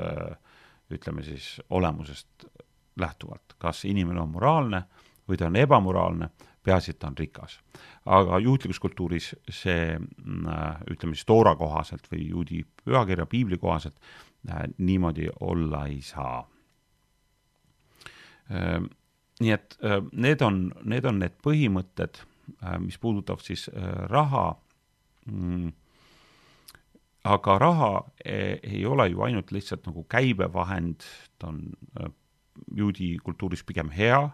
ütleme 0.89 1.23
siis 1.23 1.59
olemusest 1.69 2.47
lähtuvalt, 2.99 3.55
kas 3.61 3.85
inimene 3.85 4.21
on 4.21 4.31
moraalne 4.33 4.83
või 5.29 5.37
ta 5.37 5.47
on 5.47 5.59
ebamoraalne, 5.61 6.29
peaasi, 6.63 6.91
et 6.91 6.99
ta 6.99 7.07
on 7.07 7.17
rikas. 7.17 7.59
aga 8.05 8.39
juutlikus 8.39 8.79
kultuuris 8.79 9.35
see 9.49 9.97
ütleme 10.91 11.15
siis 11.15 11.25
Toora 11.25 11.55
kohaselt 11.55 12.07
või 12.11 12.29
juudi 12.29 12.63
pühakirja, 12.83 13.25
piibli 13.25 13.57
kohaselt 13.57 13.99
niimoodi 14.77 15.29
olla 15.39 15.85
ei 15.87 16.01
saa. 16.01 16.47
nii 19.39 19.51
et 19.51 19.77
need 20.11 20.41
on, 20.41 20.71
need 20.83 21.05
on 21.05 21.19
need 21.19 21.35
põhimõtted, 21.45 22.23
mis 22.79 22.97
puudutavad 22.97 23.45
siis 23.45 23.69
raha 24.09 24.55
mm,. 25.25 25.71
aga 27.23 27.57
raha 27.59 27.91
ei, 28.25 28.59
ei 28.63 28.85
ole 28.85 29.09
ju 29.09 29.21
ainult 29.21 29.51
lihtsalt 29.51 29.85
nagu 29.85 30.03
käibevahend, 30.09 31.05
ta 31.39 31.51
on 31.51 31.61
äh, 31.99 32.11
juudi 32.75 33.17
kultuuris 33.23 33.63
pigem 33.63 33.89
hea, 33.89 34.29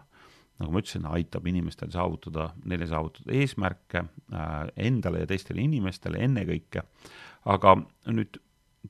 nagu 0.60 0.72
ma 0.72 0.80
ütlesin, 0.80 1.06
aitab 1.10 1.46
inimestel 1.50 1.90
saavutada, 1.92 2.48
neile 2.64 2.88
saavutada 2.88 3.34
eesmärke 3.36 4.02
äh, 4.02 4.54
endale 4.88 5.24
ja 5.24 5.30
teistele 5.30 5.64
inimestele 5.64 6.22
ennekõike, 6.24 6.84
aga 7.52 7.76
nüüd 8.12 8.40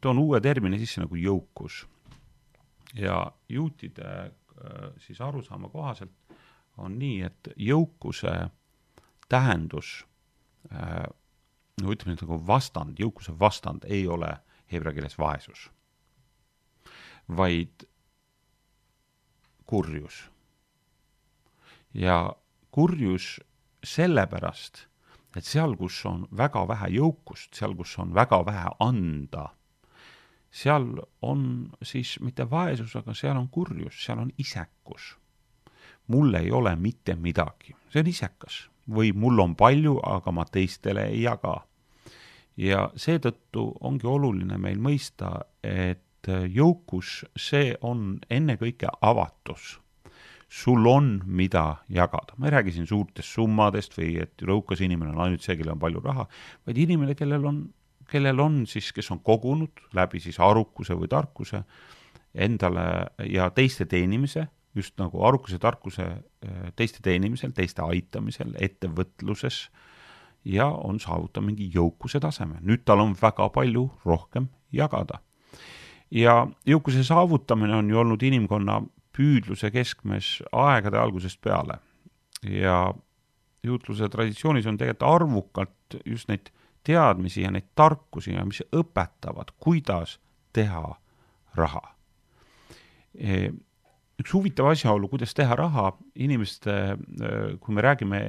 toon 0.00 0.20
uue 0.22 0.40
termini 0.44 0.78
sisse 0.78 1.02
nagu 1.02 1.18
jõukus. 1.18 1.84
ja 2.94 3.32
juutide 3.48 4.06
äh, 4.06 4.92
siis 4.98 5.20
arusaama 5.20 5.68
kohaselt 5.68 6.12
on 6.76 6.98
nii, 6.98 7.22
et 7.22 7.48
jõukuse 7.56 8.32
tähendus 9.28 10.04
no 11.82 11.92
ütleme 11.92 12.14
nüüd 12.14 12.24
nagu 12.24 12.38
vastand, 12.48 13.00
jõukuse 13.00 13.34
vastand 13.38 13.84
ei 13.88 14.06
ole 14.08 14.30
heebrea 14.72 14.94
keeles 14.96 15.18
vaesus, 15.18 15.68
vaid 17.28 17.86
kurjus. 19.66 20.24
Ja 21.96 22.36
kurjus 22.70 23.38
sellepärast, 23.84 24.86
et 25.36 25.44
seal, 25.44 25.76
kus 25.76 25.98
on 26.08 26.26
väga 26.36 26.66
vähe 26.68 26.90
jõukust, 26.96 27.54
seal, 27.56 27.76
kus 27.76 27.96
on 28.02 28.12
väga 28.14 28.42
vähe 28.46 28.72
anda, 28.84 29.48
seal 30.52 30.88
on 31.24 31.42
siis 31.82 32.16
mitte 32.24 32.48
vaesus, 32.50 32.96
aga 32.96 33.14
seal 33.16 33.36
on 33.36 33.48
kurjus, 33.52 33.98
seal 34.04 34.20
on 34.24 34.32
isekus. 34.38 35.16
mul 36.06 36.34
ei 36.38 36.52
ole 36.52 36.76
mitte 36.76 37.16
midagi, 37.18 37.74
see 37.90 38.00
on 38.00 38.06
isekas 38.06 38.66
või 38.86 39.10
mul 39.12 39.40
on 39.42 39.56
palju, 39.58 39.96
aga 40.04 40.32
ma 40.32 40.44
teistele 40.44 41.08
ei 41.10 41.22
jaga. 41.22 41.64
ja 42.56 42.90
seetõttu 42.96 43.66
ongi 43.80 44.06
oluline 44.06 44.56
meil 44.58 44.78
mõista, 44.78 45.40
et 45.62 46.28
jõukus, 46.48 47.24
see 47.36 47.74
on 47.80 48.18
ennekõike 48.30 48.88
avatus. 49.00 49.80
Sul 50.48 50.86
on, 50.86 51.20
mida 51.26 51.82
jagada, 51.90 52.36
ma 52.38 52.46
ei 52.46 52.54
räägi 52.54 52.76
siin 52.76 52.86
suurtest 52.86 53.34
summadest 53.34 53.96
või 53.98 54.14
et 54.22 54.42
jõukas 54.42 54.82
inimene 54.84 55.10
on 55.10 55.24
ainult 55.24 55.42
see, 55.42 55.56
kellel 55.58 55.74
on 55.74 55.82
palju 55.82 56.02
raha, 56.04 56.26
vaid 56.66 56.78
inimene, 56.78 57.16
kellel 57.18 57.48
on, 57.50 57.64
kellel 58.10 58.40
on 58.40 58.60
siis, 58.70 58.92
kes 58.94 59.10
on 59.10 59.20
kogunud 59.26 59.82
läbi 59.96 60.22
siis 60.22 60.38
arukuse 60.40 60.94
või 60.94 61.10
tarkuse 61.10 61.64
endale 62.34 62.86
ja 63.26 63.50
teiste 63.50 63.88
teenimise 63.90 64.46
just 64.76 64.96
nagu 65.00 65.24
arukuse, 65.24 65.58
tarkuse 65.58 66.04
äh, 66.04 66.70
teiste 66.76 67.00
teenimisel, 67.02 67.52
teiste 67.56 67.82
aitamisel, 67.82 68.52
ettevõtluses 68.60 69.66
ja 70.46 70.68
on 70.68 71.00
saavutanud 71.02 71.50
mingi 71.50 71.70
jõukuse 71.74 72.20
taseme. 72.22 72.60
nüüd 72.62 72.84
tal 72.84 73.02
on 73.02 73.16
väga 73.18 73.48
palju 73.54 73.88
rohkem 74.04 74.48
jagada. 74.72 75.20
ja 76.10 76.46
jõukuse 76.66 77.02
saavutamine 77.04 77.74
on 77.74 77.90
ju 77.90 77.98
olnud 77.98 78.22
inimkonna 78.22 78.82
püüdluse 79.16 79.70
keskmes 79.72 80.36
aegade 80.52 81.00
algusest 81.00 81.40
peale. 81.44 81.78
Ja 82.44 82.92
juutluse 83.66 84.08
traditsioonis 84.12 84.68
on 84.68 84.78
tegelikult 84.78 85.08
arvukalt 85.08 85.98
just 86.04 86.28
neid 86.30 86.50
teadmisi 86.86 87.42
ja 87.42 87.50
neid 87.50 87.72
tarkusi 87.74 88.36
ja 88.36 88.44
mis 88.46 88.62
õpetavad, 88.76 89.54
kuidas 89.62 90.18
teha 90.54 90.84
raha. 91.56 91.82
E, 93.16 93.48
üks 94.20 94.32
huvitav 94.36 94.70
asjaolu, 94.70 95.08
kuidas 95.12 95.34
teha 95.36 95.56
raha 95.58 95.90
inimeste, 96.14 96.74
kui 97.60 97.76
me 97.76 97.84
räägime, 97.84 98.20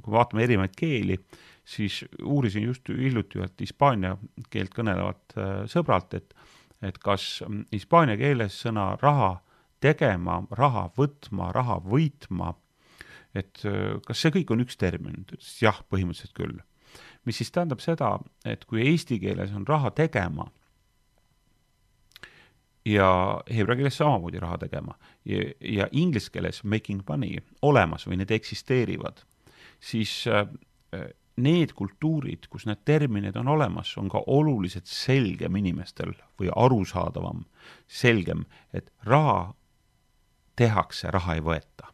kui 0.00 0.14
vaatame 0.14 0.44
erinevaid 0.46 0.76
keeli, 0.76 1.18
siis 1.64 2.02
uurisin 2.22 2.68
just 2.68 2.88
hiljuti 2.88 3.40
ühelt 3.40 3.60
hispaania 3.60 4.14
keelt 4.52 4.74
kõnelevat 4.76 5.36
äh, 5.36 5.52
sõbralt, 5.70 6.14
et, 6.16 6.36
et 6.84 7.00
kas 7.00 7.42
hispaania 7.72 8.18
keeles 8.20 8.60
sõna 8.66 8.92
raha 9.00 9.38
tegema, 9.84 10.40
raha 10.56 10.88
võtma, 10.98 11.50
raha 11.54 11.78
võitma, 11.84 12.54
et 13.36 13.64
äh, 13.68 13.96
kas 14.06 14.24
see 14.24 14.34
kõik 14.38 14.54
on 14.54 14.64
üks 14.64 14.80
termin, 14.80 15.24
ta 15.28 15.38
ütles 15.38 15.54
jah, 15.62 15.80
põhimõtteliselt 15.90 16.36
küll. 16.36 16.60
mis 17.24 17.40
siis 17.40 17.50
tähendab 17.50 17.80
seda, 17.80 18.18
et 18.44 18.64
kui 18.68 18.84
eesti 18.84 19.18
keeles 19.20 19.52
on 19.56 19.64
raha 19.66 19.90
tegema 19.96 20.50
ja 22.84 23.08
heebrea 23.48 23.78
keeles 23.80 23.96
samamoodi 23.96 24.40
raha 24.40 24.58
tegema 24.58 24.94
ja, 25.24 25.40
ja 25.60 25.88
inglise 25.92 26.30
keeles 26.30 26.62
making 26.64 27.02
money 27.08 27.40
olemas 27.62 28.04
või 28.06 28.20
need 28.20 28.30
eksisteerivad, 28.36 29.24
siis 29.80 30.12
äh, 30.28 30.44
need 31.36 31.72
kultuurid, 31.74 32.46
kus 32.50 32.66
need 32.68 32.84
terminid 32.86 33.36
on 33.40 33.48
olemas, 33.56 33.96
on 33.98 34.08
ka 34.12 34.22
oluliselt 34.30 34.86
selgem 34.86 35.56
inimestel 35.58 36.12
või 36.40 36.50
arusaadavam, 36.54 37.44
selgem, 37.90 38.44
et 38.72 38.92
raha 39.08 39.54
tehakse, 40.56 41.10
raha 41.10 41.34
ei 41.34 41.40
võeta. 41.40 41.90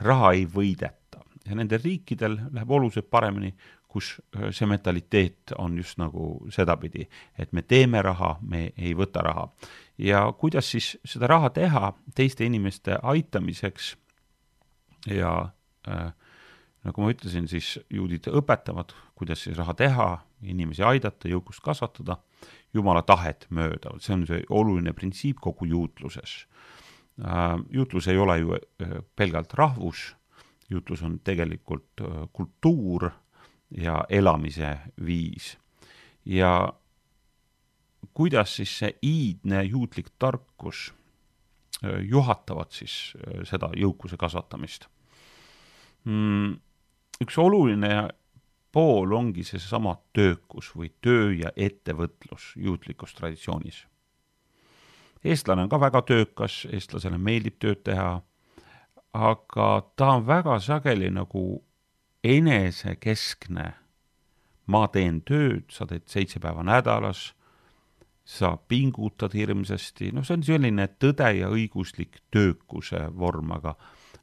raha 0.00 0.32
ei 0.32 0.44
võideta 0.46 1.22
ja 1.46 1.54
nendel 1.54 1.80
riikidel 1.84 2.36
läheb 2.52 2.70
oluliselt 2.70 3.10
paremini, 3.10 3.54
kus 3.88 4.16
see 4.50 4.66
mentaliteet 4.68 5.54
on 5.58 5.76
just 5.78 5.98
nagu 5.98 6.46
sedapidi, 6.52 7.06
et 7.38 7.52
me 7.52 7.62
teeme 7.62 8.02
raha, 8.02 8.36
me 8.42 8.72
ei 8.76 8.92
võta 8.94 9.22
raha 9.24 9.46
ja 9.98 10.26
kuidas 10.38 10.70
siis 10.70 10.96
seda 11.04 11.30
raha 11.30 11.50
teha 11.50 11.92
teiste 12.14 12.44
inimeste 12.44 12.98
aitamiseks 13.02 13.94
ja 15.08 15.32
äh, 15.88 16.12
nagu 16.84 17.02
ma 17.02 17.12
ütlesin, 17.14 17.48
siis 17.48 17.78
juudid 17.90 18.28
õpetavad, 18.28 18.92
kuidas 19.14 19.46
siis 19.46 19.56
raha 19.56 19.74
teha, 19.74 20.08
inimesi 20.42 20.84
aidata, 20.84 21.30
jõukust 21.30 21.62
kasvatada, 21.64 22.18
jumala 22.74 23.02
tahet 23.02 23.46
mööda, 23.50 23.96
see 23.98 24.14
on 24.14 24.26
see 24.28 24.44
oluline 24.50 24.92
printsiip 24.92 25.40
kogu 25.40 25.70
juutluses 25.72 26.42
äh,. 26.44 26.75
Juutlus 27.72 28.08
ei 28.08 28.18
ole 28.18 28.38
ju 28.38 28.54
äh, 28.54 28.98
pelgalt 29.16 29.54
rahvus, 29.54 30.16
juutlus 30.70 31.02
on 31.02 31.20
tegelikult 31.24 32.00
äh, 32.00 32.28
kultuur 32.32 33.10
ja 33.70 34.04
elamise 34.08 34.78
viis. 35.06 35.56
ja 36.24 36.72
kuidas 38.14 38.56
siis 38.56 38.78
see 38.78 38.92
iidne 39.02 39.62
juutlik 39.62 40.12
tarkus 40.18 40.92
äh, 41.84 42.00
juhatavad 42.08 42.70
siis 42.70 43.14
äh, 43.16 43.42
seda 43.44 43.70
jõukuse 43.76 44.16
kasvatamist 44.16 44.88
mm,? 46.04 46.54
üks 47.24 47.38
oluline 47.40 48.08
pool 48.72 49.12
ongi 49.16 49.44
seesama 49.44 49.94
töökus 50.12 50.68
või 50.76 50.90
töö 51.00 51.30
ja 51.32 51.52
ettevõtlus 51.56 52.50
juutlikus 52.60 53.14
traditsioonis. 53.16 53.86
Eestlane 55.24 55.62
on 55.62 55.68
ka 55.72 55.80
väga 55.80 56.02
töökas, 56.02 56.64
eestlasele 56.72 57.18
meeldib 57.18 57.58
tööd 57.62 57.82
teha, 57.84 58.20
aga 59.16 59.70
ta 59.96 60.12
on 60.16 60.26
väga 60.26 60.58
sageli 60.60 61.10
nagu 61.10 61.62
enesekeskne. 62.24 63.72
ma 64.66 64.88
teen 64.90 65.20
tööd, 65.22 65.68
sa 65.70 65.86
teed 65.86 66.08
seitse 66.10 66.40
päeva 66.42 66.64
nädalas 66.66 67.36
sa 68.26 68.56
pingutad 68.68 69.34
hirmsasti, 69.38 70.10
noh, 70.12 70.24
see 70.26 70.34
on 70.34 70.42
selline 70.42 70.88
tõde 70.98 71.28
ja 71.38 71.46
õiguslik 71.52 72.18
töökuse 72.34 73.04
vorm, 73.14 73.52
aga, 73.54 73.76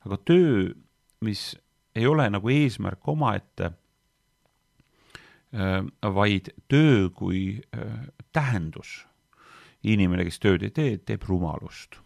aga 0.04 0.18
töö, 0.28 0.74
mis 1.24 1.54
ei 1.96 2.08
ole 2.10 2.26
nagu 2.34 2.52
eesmärk 2.52 3.08
omaette, 3.08 3.72
äh, 5.56 5.80
vaid 6.18 6.52
töö 6.68 7.08
kui 7.16 7.62
äh, 7.72 7.96
tähendus. 8.36 9.06
Inimene, 9.84 10.26
kes 10.28 10.40
tööd 10.40 10.64
ei 10.64 10.72
tee, 10.72 10.98
teeb 10.98 11.24
rumalust. 11.28 12.00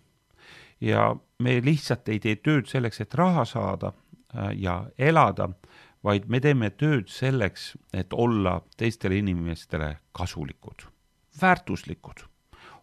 ja 0.81 1.15
me 1.39 1.61
lihtsalt 1.61 2.09
ei 2.09 2.19
tee 2.19 2.35
tööd 2.35 2.67
selleks, 2.69 3.01
et 3.01 3.15
raha 3.15 3.45
saada 3.45 3.93
äh, 3.93 4.51
ja 4.57 4.85
elada, 4.97 5.49
vaid 6.03 6.27
me 6.29 6.39
teeme 6.39 6.69
tööd 6.69 7.09
selleks, 7.09 7.75
et 7.93 8.13
olla 8.13 8.61
teistele 8.77 9.17
inimestele 9.17 9.97
kasulikud 10.11 10.87
väärtuslikud. 11.41 12.25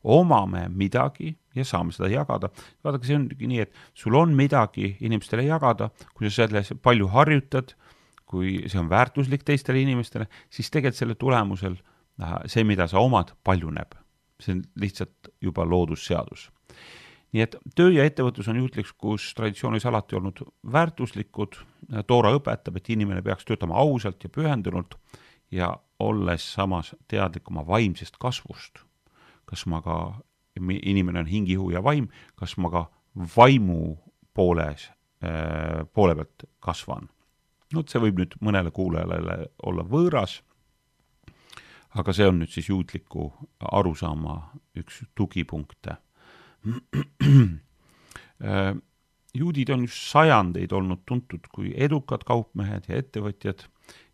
omame 0.04 0.66
midagi 0.68 1.36
ja 1.54 1.64
saame 1.64 1.92
seda 1.92 2.10
jagada. 2.12 2.50
vaadake, 2.84 3.06
see 3.06 3.16
ongi 3.16 3.48
nii, 3.48 3.60
et 3.60 3.72
sul 3.94 4.14
on 4.14 4.34
midagi 4.36 4.96
inimestele 5.00 5.46
jagada, 5.46 5.88
kui 6.14 6.28
sa 6.28 6.44
selles 6.44 6.74
palju 6.82 7.08
harjutad, 7.08 7.72
kui 8.26 8.68
see 8.68 8.80
on 8.80 8.90
väärtuslik 8.90 9.44
teistele 9.44 9.80
inimestele, 9.80 10.26
siis 10.50 10.70
tegelikult 10.70 10.98
selle 10.98 11.14
tulemusel 11.14 11.78
äh, 12.20 12.36
see, 12.46 12.64
mida 12.64 12.86
sa 12.88 13.00
omad, 13.00 13.32
paljuneb. 13.44 13.96
See 14.40 14.56
on 14.56 14.62
lihtsalt 14.80 15.32
juba 15.42 15.66
loodusseadus. 15.68 16.50
Nii 17.34 17.42
et 17.42 17.56
töö 17.74 17.90
ja 17.90 18.04
ettevõtlus 18.06 18.48
on 18.50 18.60
juutlikus 18.60 19.32
traditsioonis 19.34 19.86
alati 19.90 20.16
olnud 20.16 20.44
väärtuslikud, 20.72 21.58
Toora 22.06 22.30
õpetab, 22.32 22.78
et 22.78 22.88
inimene 22.94 23.20
peaks 23.22 23.44
töötama 23.44 23.76
ausalt 23.76 24.22
ja 24.24 24.30
pühendunult 24.32 24.94
ja 25.52 25.74
olles 26.00 26.46
samas 26.54 26.94
teadlik 27.10 27.50
oma 27.50 27.66
vaimsest 27.66 28.16
kasvust, 28.22 28.80
kas 29.44 29.66
ma 29.66 29.82
ka, 29.84 29.98
inimene 30.56 31.24
on 31.24 31.28
hing, 31.28 31.50
ihu 31.50 31.68
ja 31.74 31.82
vaim, 31.84 32.08
kas 32.40 32.56
ma 32.56 32.70
ka 32.72 32.86
vaimu 33.36 33.96
pooles, 34.34 34.88
äh, 35.22 35.84
poole 35.92 36.14
pealt 36.14 36.48
kasvan. 36.60 37.10
no 37.72 37.82
vot, 37.82 37.90
see 37.90 38.00
võib 38.00 38.20
nüüd 38.22 38.34
mõnele 38.40 38.70
kuulajale 38.70 39.48
olla 39.66 39.82
võõras, 39.82 40.38
aga 41.94 42.14
see 42.16 42.26
on 42.28 42.40
nüüd 42.42 42.50
siis 42.52 42.68
juutliku 42.70 43.28
arusaama 43.60 44.40
üks 44.80 45.04
tugipunkte. 45.14 45.98
Äh, 48.44 48.74
juudid 49.34 49.70
on 49.70 49.84
just 49.86 50.10
sajandeid 50.10 50.72
olnud 50.74 51.04
tuntud 51.06 51.46
kui 51.54 51.70
edukad 51.86 52.24
kaupmehed 52.26 52.88
ja 52.90 52.98
ettevõtjad 52.98 53.62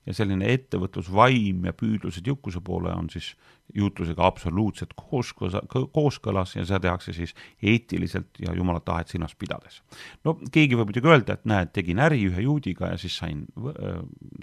ja 0.07 0.15
selline 0.17 0.49
ettevõtlusvaim 0.55 1.65
ja 1.69 1.73
püüdlused 1.77 2.29
jõukuse 2.29 2.61
poole 2.65 2.93
on 2.93 3.09
siis 3.13 3.33
juutlusega 3.77 4.25
absoluutselt 4.27 4.95
kooskõlas, 4.99 5.61
kooskõlas 5.71 6.55
ja 6.57 6.65
seda 6.69 6.81
tehakse 6.87 7.15
siis 7.17 7.35
eetiliselt 7.63 8.41
ja 8.45 8.55
jumala 8.57 8.81
tahet 8.85 9.13
silmas 9.13 9.35
pidades. 9.39 9.81
no 10.25 10.37
keegi 10.53 10.79
võib 10.79 10.93
muidugi 10.93 11.13
öelda, 11.13 11.37
et 11.37 11.49
näed, 11.49 11.73
tegin 11.77 12.01
äri 12.01 12.25
ühe 12.29 12.47
juudiga 12.47 12.93
ja 12.95 13.01
siis 13.01 13.17
sain, 13.21 13.47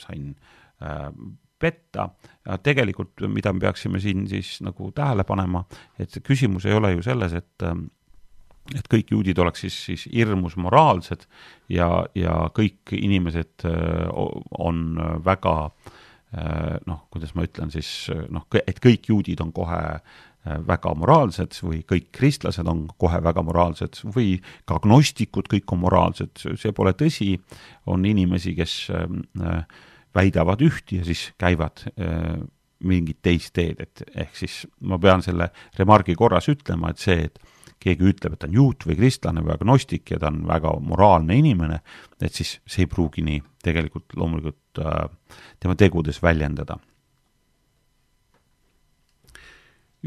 sain 0.04 0.34
äh, 0.82 1.10
petta. 1.60 2.10
tegelikult, 2.64 3.26
mida 3.28 3.52
me 3.54 3.60
peaksime 3.60 4.00
siin 4.00 4.28
siis 4.32 4.62
nagu 4.64 4.92
tähele 4.96 5.26
panema, 5.28 5.66
et 6.00 6.12
see 6.14 6.24
küsimus 6.24 6.66
ei 6.66 6.78
ole 6.78 6.94
ju 6.94 7.04
selles, 7.04 7.34
et 7.34 7.68
et 8.76 8.88
kõik 8.92 9.12
juudid 9.12 9.40
oleks 9.40 9.62
siis, 9.64 9.76
siis 9.86 10.02
hirmus 10.12 10.58
moraalsed 10.60 11.24
ja, 11.72 11.88
ja 12.16 12.50
kõik 12.56 12.92
inimesed 12.92 13.64
on 14.60 14.82
väga 15.24 15.56
noh, 16.88 17.06
kuidas 17.12 17.32
ma 17.36 17.46
ütlen 17.48 17.72
siis 17.72 18.10
noh, 18.34 18.44
et 18.60 18.82
kõik 18.84 19.08
juudid 19.08 19.40
on 19.44 19.54
kohe 19.56 19.82
väga 20.68 20.94
moraalsed 20.96 21.56
või 21.64 21.82
kõik 21.88 22.10
kristlased 22.16 22.68
on 22.68 22.86
kohe 23.00 23.20
väga 23.24 23.44
moraalsed 23.44 24.02
või 24.16 24.38
ka 24.68 24.78
agnostikud 24.80 25.50
kõik 25.52 25.74
on 25.76 25.84
moraalsed, 25.84 26.44
see 26.60 26.76
pole 26.76 26.94
tõsi, 26.98 27.34
on 27.88 28.06
inimesi, 28.08 28.56
kes 28.58 28.78
väidavad 30.18 30.62
üht 30.66 30.92
ja 30.98 31.06
siis 31.06 31.30
käivad 31.38 31.86
mingit 32.86 33.20
teist 33.26 33.54
teed, 33.58 33.80
et 33.82 34.04
ehk 34.14 34.36
siis 34.38 34.64
ma 34.86 35.00
pean 35.02 35.24
selle 35.26 35.50
remargi 35.80 36.16
korras 36.18 36.50
ütlema, 36.52 36.92
et 36.94 37.02
see, 37.02 37.24
et 37.30 37.40
keegi 37.82 38.10
ütleb, 38.12 38.34
et 38.36 38.42
ta 38.42 38.50
on 38.50 38.58
juut 38.58 38.86
või 38.88 38.98
kristlane 38.98 39.44
või 39.46 39.54
agnostik 39.56 40.12
ja 40.12 40.20
ta 40.22 40.32
on 40.32 40.44
väga 40.50 40.74
moraalne 40.84 41.38
inimene, 41.38 41.80
et 42.22 42.34
siis 42.34 42.58
see 42.66 42.86
ei 42.86 42.92
pruugi 42.92 43.24
nii 43.26 43.42
tegelikult 43.66 44.16
loomulikult 44.18 44.82
äh, 44.82 45.08
tema 45.60 45.78
tegudes 45.78 46.22
väljendada. 46.24 46.80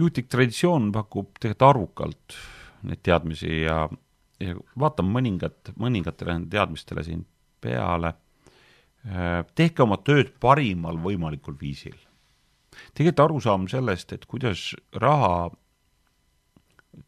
juutlik 0.01 0.31
traditsioon 0.31 0.93
pakub 0.95 1.35
tegelikult 1.43 1.67
arvukalt 1.67 2.37
neid 2.89 3.01
teadmisi 3.05 3.51
ja, 3.65 3.83
ja 4.41 4.55
vaatame 4.79 5.11
mõningat, 5.19 5.73
mõningatele 5.77 6.39
teadmistele 6.49 7.03
siin 7.05 7.27
peale. 7.61 8.15
Äh, 9.01 9.47
tehke 9.57 9.87
oma 9.87 9.97
tööd 10.05 10.35
parimal 10.41 10.99
võimalikul 11.01 11.57
viisil. 11.61 11.97
tegelikult 12.95 13.21
arusaam 13.25 13.67
sellest, 13.69 14.13
et 14.13 14.27
kuidas 14.29 14.75
raha 14.93 15.51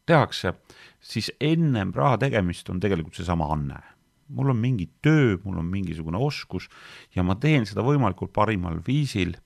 tehakse, 0.09 0.55
siis 1.01 1.31
ennem 1.41 1.93
raha 1.93 2.17
tegemist 2.19 2.71
on 2.71 2.81
tegelikult 2.81 3.15
seesama 3.15 3.51
anne. 3.53 3.83
mul 4.29 4.49
on 4.51 4.57
mingi 4.57 4.89
töö, 5.03 5.37
mul 5.45 5.59
on 5.59 5.67
mingisugune 5.67 6.17
oskus 6.17 6.69
ja 7.15 7.23
ma 7.23 7.35
teen 7.35 7.67
seda 7.67 7.83
võimalikult 7.85 8.33
parimal 8.33 8.81
viisil 8.87 9.37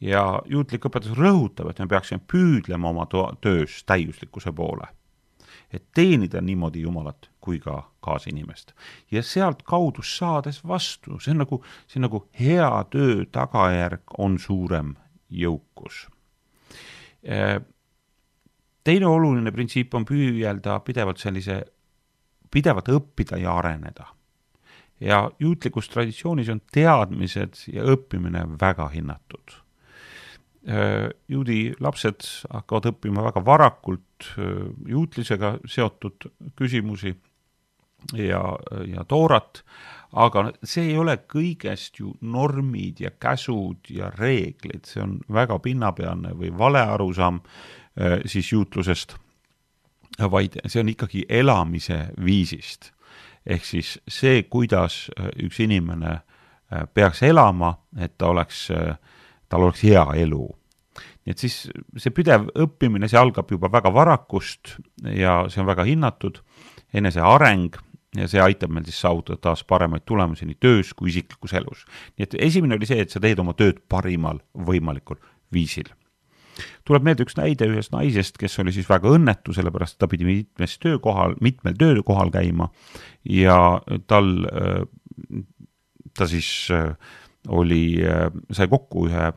ja 0.00 0.38
juutlik 0.46 0.86
õpetus 0.86 1.18
rõhutab, 1.18 1.70
et 1.70 1.78
me 1.78 1.88
peaksime 1.88 2.20
püüdlema 2.30 2.90
oma 2.90 3.08
töös 3.40 3.82
täiuslikkuse 3.84 4.52
poole. 4.52 4.86
et 5.72 5.82
teenida 5.94 6.40
niimoodi 6.40 6.80
Jumalat 6.80 7.31
kui 7.42 7.58
ka 7.60 7.82
kaasinimest. 8.00 8.72
ja 9.10 9.22
sealtkaudu 9.22 10.02
saades 10.02 10.62
vastu, 10.66 11.18
see 11.20 11.34
on 11.34 11.44
nagu, 11.44 11.60
see 11.86 12.00
on 12.00 12.08
nagu 12.08 12.24
hea 12.40 12.72
töö 12.90 13.24
tagajärg 13.32 14.16
on 14.18 14.38
suurem 14.38 14.96
jõukus 15.30 16.06
teine 18.84 19.06
oluline 19.06 19.52
printsiip 19.54 19.94
on 19.94 20.06
püüelda 20.08 20.78
pidevalt 20.86 21.22
sellise, 21.22 21.60
pidevalt 22.50 22.90
õppida 22.92 23.38
ja 23.40 23.56
areneda. 23.58 24.06
ja 25.02 25.30
juutlikus 25.38 25.88
traditsioonis 25.90 26.48
on 26.48 26.60
teadmised 26.72 27.64
ja 27.72 27.82
õppimine 27.82 28.44
väga 28.60 28.88
hinnatud. 28.88 29.58
juudi 31.28 31.74
lapsed 31.80 32.22
hakkavad 32.50 32.92
õppima 32.92 33.24
väga 33.24 33.44
varakult 33.44 34.28
juutlisega 34.86 35.58
seotud 35.66 36.28
küsimusi 36.56 37.16
ja, 38.16 38.42
ja 38.88 39.04
toorat, 39.08 39.62
aga 40.12 40.50
see 40.62 40.90
ei 40.90 40.96
ole 40.98 41.16
kõigest 41.28 42.00
ju 42.00 42.14
normid 42.20 43.00
ja 43.00 43.10
käsud 43.10 43.88
ja 43.90 44.10
reeglid, 44.18 44.84
see 44.84 45.02
on 45.02 45.20
väga 45.32 45.58
pinnapealne 45.64 46.34
või 46.36 46.50
vale 46.58 46.82
arusaam 46.84 47.40
Äh, 48.00 48.20
siis 48.26 48.52
juutlusest, 48.52 49.16
vaid 50.30 50.56
see 50.66 50.80
on 50.80 50.88
ikkagi 50.88 51.26
elamise 51.28 52.06
viisist. 52.24 52.92
ehk 53.46 53.64
siis 53.64 53.98
see, 54.08 54.42
kuidas 54.42 55.10
äh, 55.18 55.26
üks 55.44 55.58
inimene 55.60 56.12
äh, 56.12 56.86
peaks 56.94 57.22
elama, 57.22 57.74
et 57.98 58.14
ta 58.18 58.30
oleks, 58.30 58.70
tal 59.48 59.62
oleks 59.62 59.82
hea 59.82 60.06
elu. 60.24 60.46
nii 61.26 61.30
et 61.36 61.38
siis 61.38 61.68
see 61.96 62.10
pidev 62.10 62.48
õppimine, 62.56 63.08
see 63.08 63.20
algab 63.20 63.50
juba 63.50 63.68
väga 63.72 63.92
varakust 63.92 64.78
ja 65.04 65.44
see 65.48 65.60
on 65.60 65.68
väga 65.68 65.84
hinnatud, 65.84 66.40
eneseareng 66.94 67.76
ja 68.16 68.28
see 68.28 68.42
aitab 68.44 68.72
meil 68.74 68.84
siis 68.88 69.00
saavutada 69.00 69.40
taas 69.40 69.64
paremaid 69.64 70.04
tulemusi 70.08 70.46
nii 70.48 70.58
töös 70.60 70.92
kui 70.96 71.08
isiklikus 71.12 71.54
elus. 71.56 71.86
nii 72.16 72.28
et 72.28 72.38
esimene 72.50 72.76
oli 72.76 72.88
see, 72.88 73.00
et 73.00 73.10
sa 73.10 73.22
teed 73.22 73.40
oma 73.40 73.56
tööd 73.56 73.80
parimal 73.88 74.42
võimalikul 74.52 75.20
viisil 75.52 75.88
tuleb 76.86 77.06
meelde 77.06 77.26
üks 77.26 77.36
näide 77.38 77.68
ühest 77.70 77.94
naisest, 77.94 78.36
kes 78.40 78.58
oli 78.62 78.74
siis 78.74 78.88
väga 78.90 79.12
õnnetu, 79.16 79.54
sellepärast 79.56 79.98
ta 80.00 80.08
pidi 80.10 80.26
mitmes 80.28 80.76
töökohal, 80.82 81.36
mitmel 81.44 81.76
töökohal 81.78 82.32
käima 82.34 82.68
ja 83.28 83.56
tal, 84.10 84.32
äh, 84.50 84.82
ta 86.18 86.28
siis 86.30 86.50
äh, 86.74 86.92
oli, 87.48 88.02
äh, 88.04 88.28
sai 88.52 88.68
kokku 88.72 89.08
ühe 89.08 89.32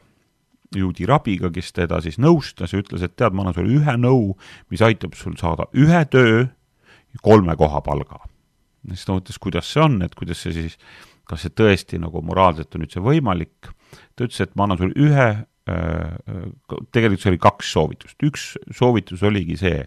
juudi 0.75 1.07
rabiga, 1.07 1.51
kes 1.53 1.71
teda 1.75 2.01
siis 2.03 2.17
nõustas 2.19 2.73
ja 2.73 2.81
ütles, 2.81 3.05
et 3.05 3.15
tead, 3.15 3.35
ma 3.35 3.45
annan 3.45 3.55
sulle 3.55 3.79
ühe 3.79 3.97
nõu, 4.01 4.35
mis 4.73 4.83
aitab 4.83 5.15
sul 5.15 5.37
saada 5.39 5.69
ühe 5.77 6.03
töö 6.11 6.47
kolme 7.23 7.55
koha 7.55 7.79
palga. 7.85 8.25
Siis 8.93 9.07
ta 9.07 9.15
mõtles, 9.17 9.41
kuidas 9.41 9.71
see 9.71 9.83
on, 9.83 9.99
et 10.05 10.15
kuidas 10.15 10.43
see 10.45 10.53
siis, 10.55 10.77
kas 11.25 11.45
see 11.45 11.53
tõesti 11.57 11.99
nagu 12.01 12.21
moraalselt 12.25 12.75
on 12.77 12.85
üldse 12.85 13.03
võimalik, 13.03 13.71
ta 14.15 14.27
ütles, 14.27 14.41
et 14.43 14.55
ma 14.55 14.67
annan 14.67 14.81
sulle 14.81 14.97
ühe 14.99 15.29
tegelikult 15.65 17.23
see 17.23 17.31
oli 17.33 17.41
kaks 17.41 17.71
soovitust, 17.73 18.17
üks 18.27 18.43
soovitus 18.75 19.23
oligi 19.25 19.57
see, 19.57 19.81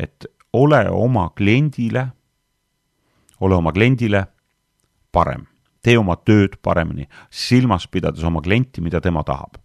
et 0.00 0.26
ole 0.56 0.80
oma 0.90 1.28
kliendile, 1.36 2.06
ole 3.44 3.58
oma 3.58 3.72
kliendile 3.76 4.24
parem, 5.12 5.44
tee 5.84 5.98
oma 6.00 6.16
tööd 6.24 6.56
paremini, 6.64 7.06
silmas 7.30 7.86
pidades 7.88 8.24
oma 8.24 8.40
klienti, 8.44 8.80
mida 8.80 9.00
tema 9.00 9.24
tahab. 9.26 9.60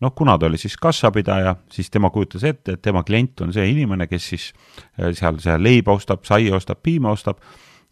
noh, 0.00 0.14
kuna 0.16 0.38
ta 0.38 0.46
oli 0.46 0.56
siis 0.56 0.78
kassapidaja, 0.80 1.56
siis 1.68 1.90
tema 1.92 2.08
kujutas 2.10 2.44
ette, 2.48 2.72
et 2.72 2.82
tema 2.82 3.02
klient 3.04 3.40
on 3.44 3.50
see 3.52 3.66
inimene, 3.68 4.06
kes 4.08 4.28
siis 4.30 4.46
äh, 4.96 5.10
seal, 5.12 5.36
seal 5.42 5.60
leiba 5.60 5.92
ostab, 5.92 6.22
saia 6.24 6.54
ostab, 6.56 6.80
piima 6.82 7.10
ostab 7.12 7.42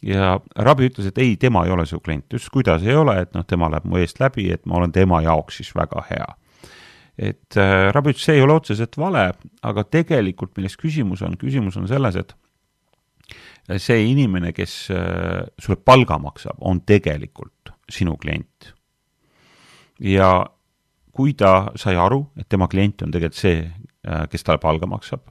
ja 0.03 0.37
rabi 0.57 0.89
ütles, 0.91 1.09
et 1.11 1.19
ei, 1.19 1.37
tema 1.37 1.65
ei 1.67 1.73
ole 1.75 1.87
su 1.87 2.01
klient. 2.01 2.27
ütles, 2.31 2.51
kuidas 2.53 2.85
ei 2.87 2.97
ole, 2.97 3.21
et 3.23 3.35
noh, 3.35 3.47
tema 3.47 3.71
läheb 3.71 3.89
mu 3.89 3.99
eest 3.99 4.21
läbi, 4.21 4.51
et 4.53 4.67
ma 4.67 4.79
olen 4.79 4.93
tema 4.93 5.23
jaoks 5.23 5.63
siis 5.63 5.75
väga 5.77 6.05
hea 6.11 6.29
et 7.19 7.57
äh, 7.59 7.91
Rabi 7.93 8.15
ütles, 8.15 8.25
see 8.29 8.39
ei 8.39 8.45
ole 8.45 8.55
otseselt 8.55 8.95
vale, 9.01 9.25
aga 9.67 9.85
tegelikult 9.91 10.55
milles 10.57 10.79
küsimus 10.79 11.25
on, 11.27 11.35
küsimus 11.41 11.77
on 11.81 11.89
selles, 11.91 12.19
et 12.21 12.35
see 13.83 14.05
inimene, 14.09 14.55
kes 14.57 14.77
äh, 14.95 15.43
sulle 15.61 15.81
palga 15.85 16.17
maksab, 16.23 16.57
on 16.65 16.81
tegelikult 16.87 17.75
sinu 17.91 18.17
klient. 18.21 18.73
ja 19.99 20.47
kui 21.13 21.35
ta 21.35 21.73
sai 21.77 21.97
aru, 21.99 22.23
et 22.39 22.47
tema 22.49 22.69
klient 22.71 23.03
on 23.03 23.11
tegelikult 23.11 23.41
see, 23.41 23.65
äh, 24.07 24.25
kes 24.31 24.47
talle 24.47 24.63
palga 24.63 24.87
maksab, 24.87 25.27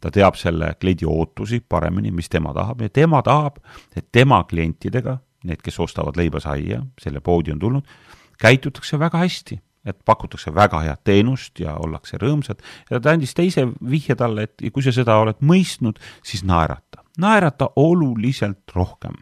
ta 0.00 0.10
teab 0.14 0.36
selle 0.38 0.74
kliendi 0.80 1.06
ootusi 1.06 1.60
paremini, 1.68 2.10
mis 2.14 2.28
tema 2.28 2.52
tahab 2.54 2.82
ja 2.82 2.88
tema 2.88 3.22
tahab, 3.22 3.58
et 3.96 4.06
tema 4.12 4.42
klientidega, 4.44 5.18
need, 5.44 5.62
kes 5.62 5.80
ostavad 5.80 6.18
leiba-saia, 6.18 6.82
selle 7.00 7.20
poodi 7.20 7.54
on 7.54 7.58
tulnud, 7.58 7.96
käitutakse 8.38 8.98
väga 8.98 9.24
hästi 9.24 9.58
et 9.88 9.98
pakutakse 10.04 10.52
väga 10.54 10.80
head 10.84 11.00
teenust 11.06 11.60
ja 11.62 11.76
ollakse 11.80 12.18
rõõmsad 12.20 12.60
ja 12.90 13.00
ta 13.00 13.14
andis 13.14 13.34
teise 13.36 13.64
vihje 13.90 14.16
talle, 14.18 14.48
et 14.48 14.72
kui 14.74 14.84
sa 14.84 14.92
seda 14.94 15.16
oled 15.22 15.38
mõistnud, 15.40 16.00
siis 16.26 16.44
naerata, 16.44 17.04
naerata 17.18 17.70
oluliselt 17.76 18.74
rohkem. 18.74 19.14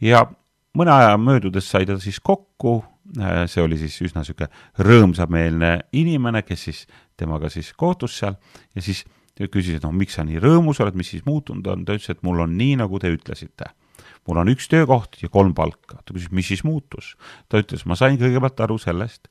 ja 0.00 0.24
mõne 0.78 0.94
aja 0.94 1.16
möödudes 1.18 1.68
sai 1.70 1.86
ta 1.86 1.98
siis 2.00 2.20
kokku, 2.20 2.80
äh, 3.20 3.44
see 3.46 3.62
oli 3.62 3.78
siis 3.78 4.00
üsna 4.02 4.22
niisugune 4.22 4.50
rõõmsameelne 4.78 5.72
inimene, 5.92 6.42
kes 6.42 6.64
siis 6.68 6.82
temaga 7.16 7.50
siis 7.50 7.72
kohtus 7.76 8.18
seal 8.18 8.36
ja 8.74 8.82
siis 8.82 9.04
küsis, 9.46 9.76
et 9.78 9.84
noh, 9.86 9.94
miks 9.94 10.18
sa 10.18 10.24
nii 10.26 10.40
rõõmus 10.42 10.80
oled, 10.82 10.96
mis 10.98 11.12
siis 11.14 11.22
muutunud 11.26 11.66
on, 11.70 11.84
ta 11.86 11.94
ütles, 11.94 12.10
et 12.10 12.24
mul 12.26 12.42
on 12.42 12.56
nii, 12.58 12.80
nagu 12.82 12.98
te 12.98 13.12
ütlesite 13.14 13.70
mul 14.28 14.42
on 14.42 14.50
üks 14.52 14.68
töökoht 14.68 15.16
ja 15.22 15.30
kolm 15.32 15.54
palka. 15.56 16.02
ta 16.04 16.12
küsis, 16.12 16.30
mis 16.30 16.48
siis 16.48 16.64
muutus? 16.64 17.16
ta 17.48 17.60
ütles, 17.62 17.86
ma 17.86 17.96
sain 17.96 18.18
kõigepealt 18.20 18.60
aru 18.60 18.78
sellest, 18.78 19.28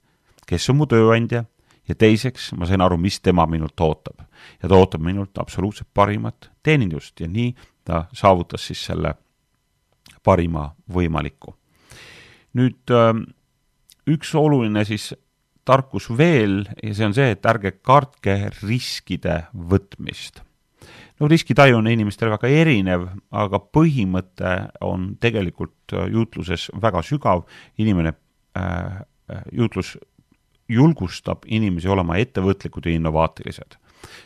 kes 0.47 0.69
on 0.71 0.81
mu 0.81 0.87
tööandja 0.89 1.43
ja 1.87 1.95
teiseks 1.95 2.51
ma 2.57 2.67
sain 2.69 2.81
aru, 2.81 2.97
mis 2.97 3.19
tema 3.21 3.45
minult 3.45 3.79
ootab. 3.79 4.25
ja 4.61 4.69
ta 4.69 4.75
ootab 4.75 5.03
minult 5.03 5.37
absoluutselt 5.37 5.89
parimat 5.93 6.49
teenindust 6.63 7.19
ja 7.19 7.27
nii 7.27 7.53
ta 7.85 8.07
saavutas 8.13 8.67
siis 8.67 8.83
selle 8.89 9.13
parima 10.23 10.71
võimaliku. 10.93 11.55
nüüd 12.53 12.91
ähm, 12.91 13.23
üks 14.07 14.33
oluline 14.35 14.85
siis 14.85 15.13
tarkus 15.67 16.09
veel 16.17 16.61
ja 16.81 16.93
see 16.95 17.07
on 17.07 17.15
see, 17.17 17.31
et 17.35 17.47
ärge 17.49 17.75
kartke 17.83 18.37
riskide 18.61 19.41
võtmist. 19.53 20.43
no 21.19 21.27
riskitaju 21.27 21.79
on 21.79 21.89
inimestel 21.91 22.31
väga 22.31 22.49
erinev, 22.53 23.07
aga 23.31 23.59
põhimõte 23.59 24.53
on 24.85 25.15
tegelikult 25.19 25.95
äh, 25.95 26.07
juutluses 26.13 26.69
väga 26.81 27.03
sügav, 27.03 27.45
inimene 27.77 28.15
äh,, 28.57 29.01
äh 29.27 29.43
juutlus 29.51 29.97
julgustab 30.69 31.45
inimesi 31.47 31.87
olema 31.87 32.17
ettevõtlikud 32.19 32.85
ja 32.85 32.95
innovaatilised. 32.95 33.77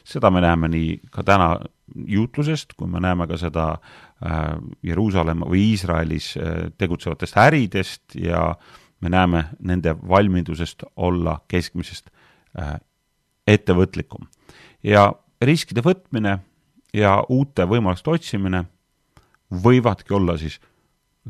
seda 0.04 0.30
me 0.30 0.42
näeme 0.42 0.68
nii 0.68 1.00
ka 1.12 1.24
täna 1.24 1.56
juutlusest, 1.96 2.74
kui 2.78 2.88
me 2.88 3.00
näeme 3.00 3.28
ka 3.28 3.38
seda 3.38 3.66
äh, 3.72 4.58
Jeruusalemma 4.84 5.48
või 5.50 5.72
Iisraelis 5.72 6.36
äh, 6.38 6.70
tegutsevatest 6.78 7.38
äridest 7.38 8.16
ja 8.16 8.56
me 9.02 9.10
näeme 9.10 9.44
nende 9.60 9.96
valmidusest 10.10 10.84
olla 10.96 11.40
keskmisest 11.48 12.10
äh, 12.60 12.76
ettevõtlikum. 13.48 14.28
ja 14.84 15.14
riskide 15.42 15.82
võtmine 15.82 16.40
ja 16.94 17.24
uute 17.30 17.66
võimaluste 17.66 18.10
otsimine 18.10 18.66
võivadki 19.64 20.14
olla 20.14 20.38
siis 20.38 20.60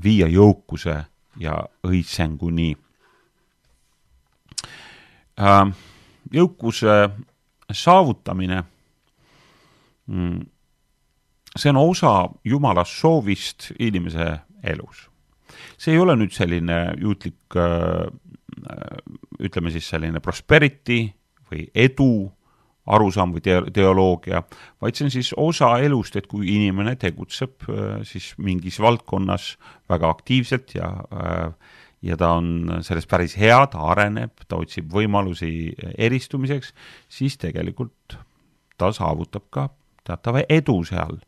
viia 0.04 0.28
jõukuse 0.28 1.04
ja 1.40 1.58
õitsenguni. 1.88 2.76
Äh, 5.40 5.68
jõukuse 6.32 7.10
saavutamine, 7.72 8.64
mm, 10.08 10.42
see 11.56 11.70
on 11.70 11.78
osa 11.78 12.30
Jumala 12.44 12.84
soovist 12.86 13.72
inimese 13.80 14.40
elus. 14.64 15.11
See 15.78 15.96
ei 15.96 16.02
ole 16.02 16.16
nüüd 16.20 16.34
selline 16.36 16.84
juutlik, 17.02 17.40
äh, 17.56 18.08
ütleme 19.42 19.74
siis 19.74 19.90
selline 19.90 20.22
prosperity 20.24 21.04
või 21.52 21.68
edu 21.74 22.30
arusaam 22.92 23.36
või 23.36 23.44
te-, 23.46 23.72
teoloogia, 23.74 24.42
vaid 24.82 24.98
see 24.98 25.08
on 25.08 25.14
siis 25.14 25.30
osa 25.38 25.76
elust, 25.84 26.16
et 26.18 26.28
kui 26.32 26.50
inimene 26.56 26.96
tegutseb 27.00 27.68
äh, 27.70 28.02
siis 28.08 28.34
mingis 28.42 28.80
valdkonnas 28.82 29.54
väga 29.92 30.10
aktiivselt 30.10 30.76
ja 30.78 30.92
äh, 31.12 31.78
ja 32.02 32.18
ta 32.18 32.32
on 32.40 32.82
selles 32.82 33.06
päris 33.06 33.36
hea, 33.38 33.60
ta 33.70 33.84
areneb, 33.94 34.34
ta 34.50 34.58
otsib 34.58 34.90
võimalusi 34.90 35.70
eristumiseks, 36.02 36.74
siis 37.06 37.38
tegelikult 37.38 38.18
ta 38.82 38.90
saavutab 38.96 39.46
ka 39.54 39.68
teatava 40.08 40.42
edu 40.50 40.82
seal. 40.88 41.20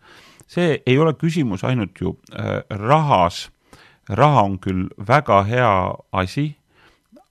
see 0.48 0.82
ei 0.86 0.98
ole 1.00 1.14
küsimus 1.14 1.64
ainult 1.64 1.98
ju 2.02 2.18
äh, 2.34 2.62
rahas, 2.70 3.50
raha 4.10 4.42
on 4.42 4.60
küll 4.60 4.88
väga 5.08 5.44
hea 5.44 5.96
asi, 6.12 6.58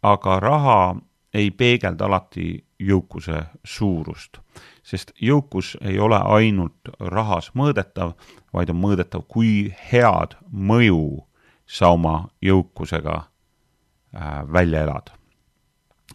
aga 0.02 0.40
raha 0.40 0.96
ei 1.34 1.50
peegelda 1.50 2.04
alati 2.04 2.64
jõukuse 2.80 3.44
suurust. 3.64 4.38
sest 4.82 5.12
jõukus 5.22 5.76
ei 5.80 5.98
ole 5.98 6.18
ainult 6.18 6.88
rahas 6.98 7.52
mõõdetav, 7.54 8.12
vaid 8.52 8.70
on 8.70 8.80
mõõdetav, 8.82 9.22
kui 9.28 9.72
head 9.92 10.34
mõju 10.50 11.22
sa 11.66 11.92
oma 11.94 12.28
jõukusega 12.42 13.14
äh, 13.22 14.52
välja 14.52 14.82
elad. 14.82 15.10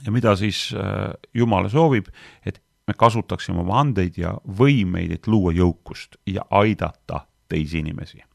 ja 0.06 0.12
mida 0.12 0.36
siis 0.36 0.74
äh, 0.74 1.14
Jumal 1.34 1.70
soovib, 1.70 2.08
et 2.46 2.62
me 2.88 2.94
kasutaksime 2.94 3.60
oma 3.60 3.80
andeid 3.80 4.18
ja 4.18 4.38
võimeid, 4.48 5.12
et 5.12 5.28
luua 5.28 5.52
jõukust 5.52 6.18
ja 6.26 6.46
aidata 6.50 7.26
teisi 7.48 7.80
inimesi 7.80 8.27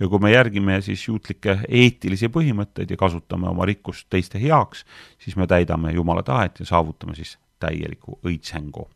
ja 0.00 0.08
kui 0.08 0.18
me 0.22 0.32
järgime 0.32 0.80
siis 0.82 1.06
juutlikke 1.08 1.58
eetilisi 1.68 2.28
põhimõtteid 2.32 2.90
ja 2.90 2.98
kasutame 2.98 3.48
oma 3.50 3.66
rikkust 3.68 4.08
teiste 4.10 4.40
heaks, 4.42 4.84
siis 5.22 5.36
me 5.36 5.46
täidame 5.46 5.92
Jumala 5.94 6.22
tahet 6.22 6.60
ja 6.60 6.66
saavutame 6.66 7.14
siis 7.14 7.36
täieliku 7.62 8.18
õitsengu. 8.26 8.88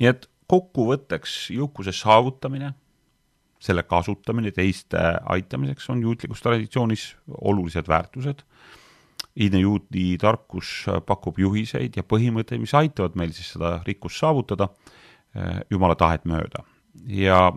nii 0.00 0.08
et 0.08 0.30
kokkuvõtteks 0.48 1.50
jõukuse 1.54 1.92
saavutamine, 1.92 2.72
selle 3.60 3.82
kasutamine 3.84 4.50
teiste 4.56 4.98
aitamiseks 5.34 5.90
on 5.92 6.00
juutlikus 6.02 6.40
traditsioonis 6.42 7.10
olulised 7.40 7.88
väärtused. 7.88 8.40
Iidne 9.36 9.60
juudi 9.60 10.16
tarkus 10.18 10.86
pakub 11.06 11.38
juhiseid 11.38 11.96
ja 11.96 12.02
põhimõtteid, 12.02 12.58
mis 12.62 12.72
aitavad 12.74 13.18
meil 13.20 13.34
siis 13.36 13.52
seda 13.52 13.76
rikkust 13.86 14.18
saavutada 14.18 14.70
eh, 14.70 15.60
Jumala 15.70 15.94
tahet 15.94 16.24
mööda. 16.24 16.64
ja 17.06 17.52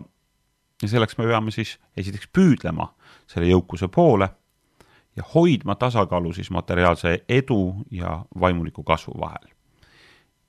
ja 0.84 0.92
selleks 0.92 1.16
me 1.18 1.26
peame 1.28 1.52
siis 1.54 1.78
esiteks 1.96 2.28
püüdlema 2.32 2.90
selle 3.30 3.48
jõukuse 3.48 3.88
poole 3.88 4.28
ja 5.16 5.24
hoidma 5.34 5.74
tasakaalu 5.74 6.32
siis 6.32 6.50
materiaalse 6.50 7.24
edu 7.28 7.74
ja 7.90 8.24
vaimuliku 8.40 8.82
kasvu 8.82 9.20
vahel. 9.20 9.48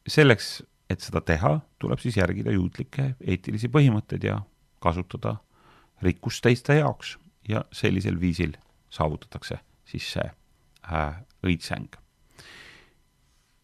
selleks, 0.08 0.64
et 0.90 1.02
seda 1.02 1.22
teha, 1.22 1.60
tuleb 1.80 2.00
siis 2.00 2.18
järgida 2.18 2.52
juutlikke 2.54 3.16
eetilisi 3.22 3.72
põhimõtteid 3.74 4.24
ja 4.28 4.42
kasutada 4.82 5.36
rikkust 6.06 6.44
teiste 6.46 6.76
jaoks 6.78 7.18
ja 7.50 7.64
sellisel 7.74 8.20
viisil 8.22 8.54
saavutatakse 8.90 9.58
siis 9.86 10.12
see 10.14 10.26
äh, 10.94 11.16
õitseng. 11.46 11.98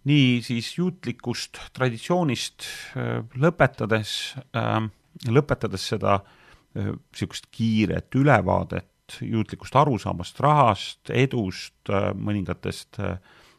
nii 0.03 0.41
siis 0.41 0.77
juutlikust 0.77 1.59
traditsioonist 1.73 2.65
äh, 2.97 3.21
lõpetades 3.35 4.35
äh,, 4.57 4.89
lõpetades 5.29 5.87
seda 5.93 6.13
äh, 6.15 6.40
niisugust 6.75 7.49
kiiret 7.51 8.15
ülevaadet 8.15 9.17
juutlikust 9.21 9.75
arusaamast 9.75 10.39
rahast, 10.39 11.09
edust, 11.11 11.91
mõningatest 12.15 13.01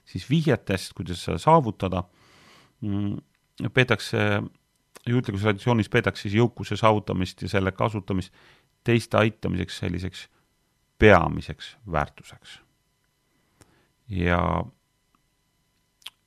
siis 0.08 0.24
vihjetest, 0.30 0.92
kuidas 0.96 1.24
seda 1.24 1.38
saavutada, 1.38 2.04
mm, 2.80 3.16
peetakse, 3.74 4.42
juutlikus 5.06 5.44
traditsioonis 5.44 5.90
peetakse 5.92 6.26
siis 6.26 6.38
jõukuse 6.40 6.76
saavutamist 6.76 7.42
ja 7.42 7.50
selle 7.52 7.72
kasutamist 7.72 8.32
teiste 8.84 9.18
aitamiseks 9.18 9.78
selliseks 9.78 10.28
peamiseks 10.98 11.76
väärtuseks. 11.92 12.60
ja 14.08 14.64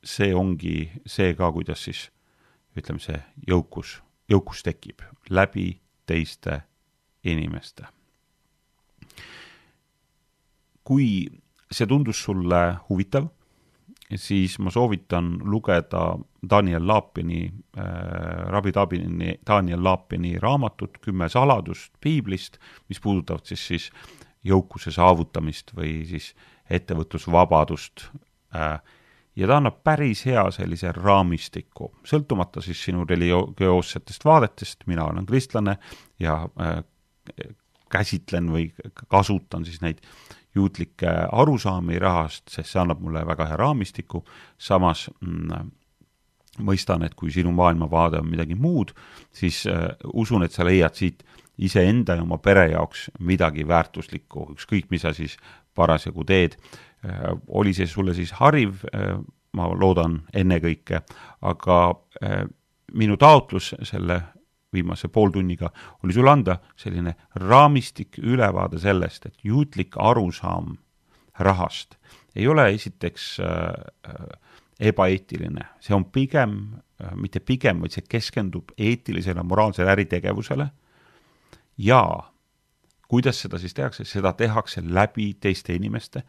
see 0.04 0.36
ongi 0.36 0.91
see 1.06 1.34
ka, 1.38 1.52
kuidas 1.52 1.84
siis 1.84 2.10
ütleme, 2.78 3.00
see 3.00 3.17
jõukus, 3.48 4.00
jõukus 4.30 4.63
tekib 4.65 5.04
läbi 5.30 5.82
teiste 6.06 6.62
inimeste. 7.25 7.85
kui 10.85 11.25
see 11.71 11.88
tundus 11.89 12.19
sulle 12.23 12.59
huvitav, 12.89 13.25
siis 14.15 14.59
ma 14.61 14.69
soovitan 14.69 15.39
lugeda 15.41 16.17
Daniel 16.49 16.88
Laapini 16.88 17.45
äh,, 17.77 17.85
rabi 18.53 18.71
Tabini, 18.71 19.39
Daniel 19.47 19.83
Laapini 19.83 20.35
raamatut 20.39 20.99
Kümme 21.01 21.29
saladust 21.29 21.93
piiblist, 22.01 22.59
mis 22.89 23.01
puudutavad 23.01 23.49
siis, 23.49 23.67
siis 23.67 23.89
jõukuse 24.45 24.93
saavutamist 24.93 25.73
või 25.75 26.03
siis 26.05 26.35
ettevõtlusvabadust 26.69 28.05
äh, 28.55 28.77
ja 29.35 29.47
ta 29.49 29.57
annab 29.59 29.81
päris 29.83 30.25
hea 30.29 30.43
sellise 30.53 30.91
raamistiku, 30.95 31.91
sõltumata 32.07 32.61
siis 32.63 32.83
sinu 32.88 33.05
religioossetest 33.09 34.25
vaadetest, 34.25 34.85
mina 34.88 35.09
olen 35.09 35.25
kristlane 35.25 35.77
ja 36.19 36.43
äh, 36.61 36.83
käsitlen 37.91 38.49
või 38.51 38.69
kasutan 39.07 39.65
siis 39.65 39.81
neid 39.81 40.01
juutlikke 40.55 41.11
arusaami 41.31 41.99
rahast, 41.99 42.47
sest 42.49 42.71
see 42.71 42.81
annab 42.81 43.01
mulle 43.03 43.25
väga 43.27 43.49
hea 43.49 43.57
raamistiku, 43.59 44.23
samas 44.57 45.09
mm, 45.19 45.71
mõistan, 46.65 47.03
et 47.03 47.15
kui 47.15 47.31
sinu 47.31 47.51
maailmavaade 47.55 48.21
on 48.21 48.29
midagi 48.31 48.55
muud, 48.55 48.93
siis 49.35 49.65
äh, 49.67 49.89
usun, 50.13 50.45
et 50.45 50.55
sa 50.55 50.65
leiad 50.67 50.95
siit 50.95 51.25
iseenda 51.57 52.17
ja 52.17 52.23
oma 52.23 52.38
pere 52.43 52.69
jaoks 52.71 53.09
midagi 53.19 53.67
väärtuslikku, 53.67 54.49
ükskõik, 54.55 54.89
mis 54.91 55.03
sa 55.05 55.13
siis 55.15 55.38
parasjagu 55.75 56.23
teed 56.27 56.55
äh,. 56.55 57.35
oli 57.47 57.73
see 57.73 57.88
sulle 57.88 58.15
siis 58.15 58.31
hariv 58.39 58.83
äh,, 58.91 59.19
ma 59.55 59.67
loodan 59.71 60.21
ennekõike, 60.35 61.01
aga 61.47 61.79
äh, 62.23 62.45
minu 62.93 63.17
taotlus 63.17 63.73
selle 63.83 64.21
viimase 64.73 65.08
pooltunniga, 65.08 65.69
oli 66.04 66.13
sulle 66.13 66.32
anda 66.32 66.58
selline 66.75 67.15
raamistik, 67.36 68.17
ülevaade 68.17 68.80
sellest, 68.80 69.25
et 69.25 69.38
juutlik 69.43 69.95
arusaam 69.97 70.75
rahast 71.39 71.95
ei 72.36 72.47
ole 72.47 72.69
esiteks 72.73 73.38
äh, 73.39 74.39
ebaeetiline, 74.80 75.65
see 75.80 75.95
on 75.95 76.06
pigem 76.06 76.58
äh,, 77.01 77.13
mitte 77.15 77.39
pigem, 77.39 77.80
vaid 77.82 77.95
see 77.95 78.08
keskendub 78.10 78.73
eetilisele, 78.78 79.43
moraalsele 79.43 79.91
äritegevusele. 79.91 80.67
Ja 81.78 82.01
kuidas 83.08 83.39
seda 83.41 83.60
siis 83.60 83.73
tehakse, 83.73 84.06
seda 84.06 84.34
tehakse 84.34 84.84
läbi 84.84 85.34
teiste 85.39 85.75
inimeste, 85.75 86.23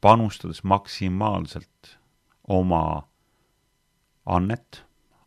panustades 0.00 0.64
maksimaalselt 0.64 1.96
oma 2.48 3.06
annet 4.26 4.85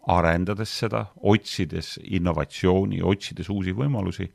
arendades 0.09 0.71
seda, 0.81 1.05
otsides 1.21 1.97
innovatsiooni, 2.03 3.01
otsides 3.05 3.49
uusi 3.53 3.73
võimalusi 3.77 4.29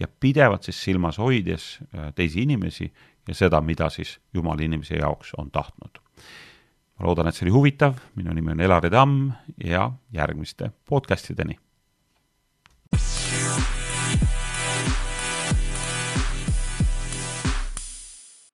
ja 0.00 0.08
pidevalt 0.08 0.68
siis 0.68 0.78
silmas 0.84 1.18
hoides 1.20 1.66
äh, 1.82 2.12
teisi 2.14 2.42
inimesi 2.46 2.88
ja 3.28 3.34
seda, 3.34 3.60
mida 3.60 3.90
siis 3.92 4.18
Jumal 4.34 4.60
inimese 4.60 4.96
jaoks 5.00 5.34
on 5.38 5.50
tahtnud. 5.50 6.00
ma 6.98 7.06
loodan, 7.06 7.28
et 7.28 7.34
see 7.34 7.46
oli 7.46 7.54
huvitav, 7.54 7.98
minu 8.16 8.34
nimi 8.34 8.52
on 8.52 8.60
Elari 8.60 8.90
Tamm 8.90 9.30
ja 9.64 9.90
järgmiste 10.12 10.72
podcastideni 10.88 11.58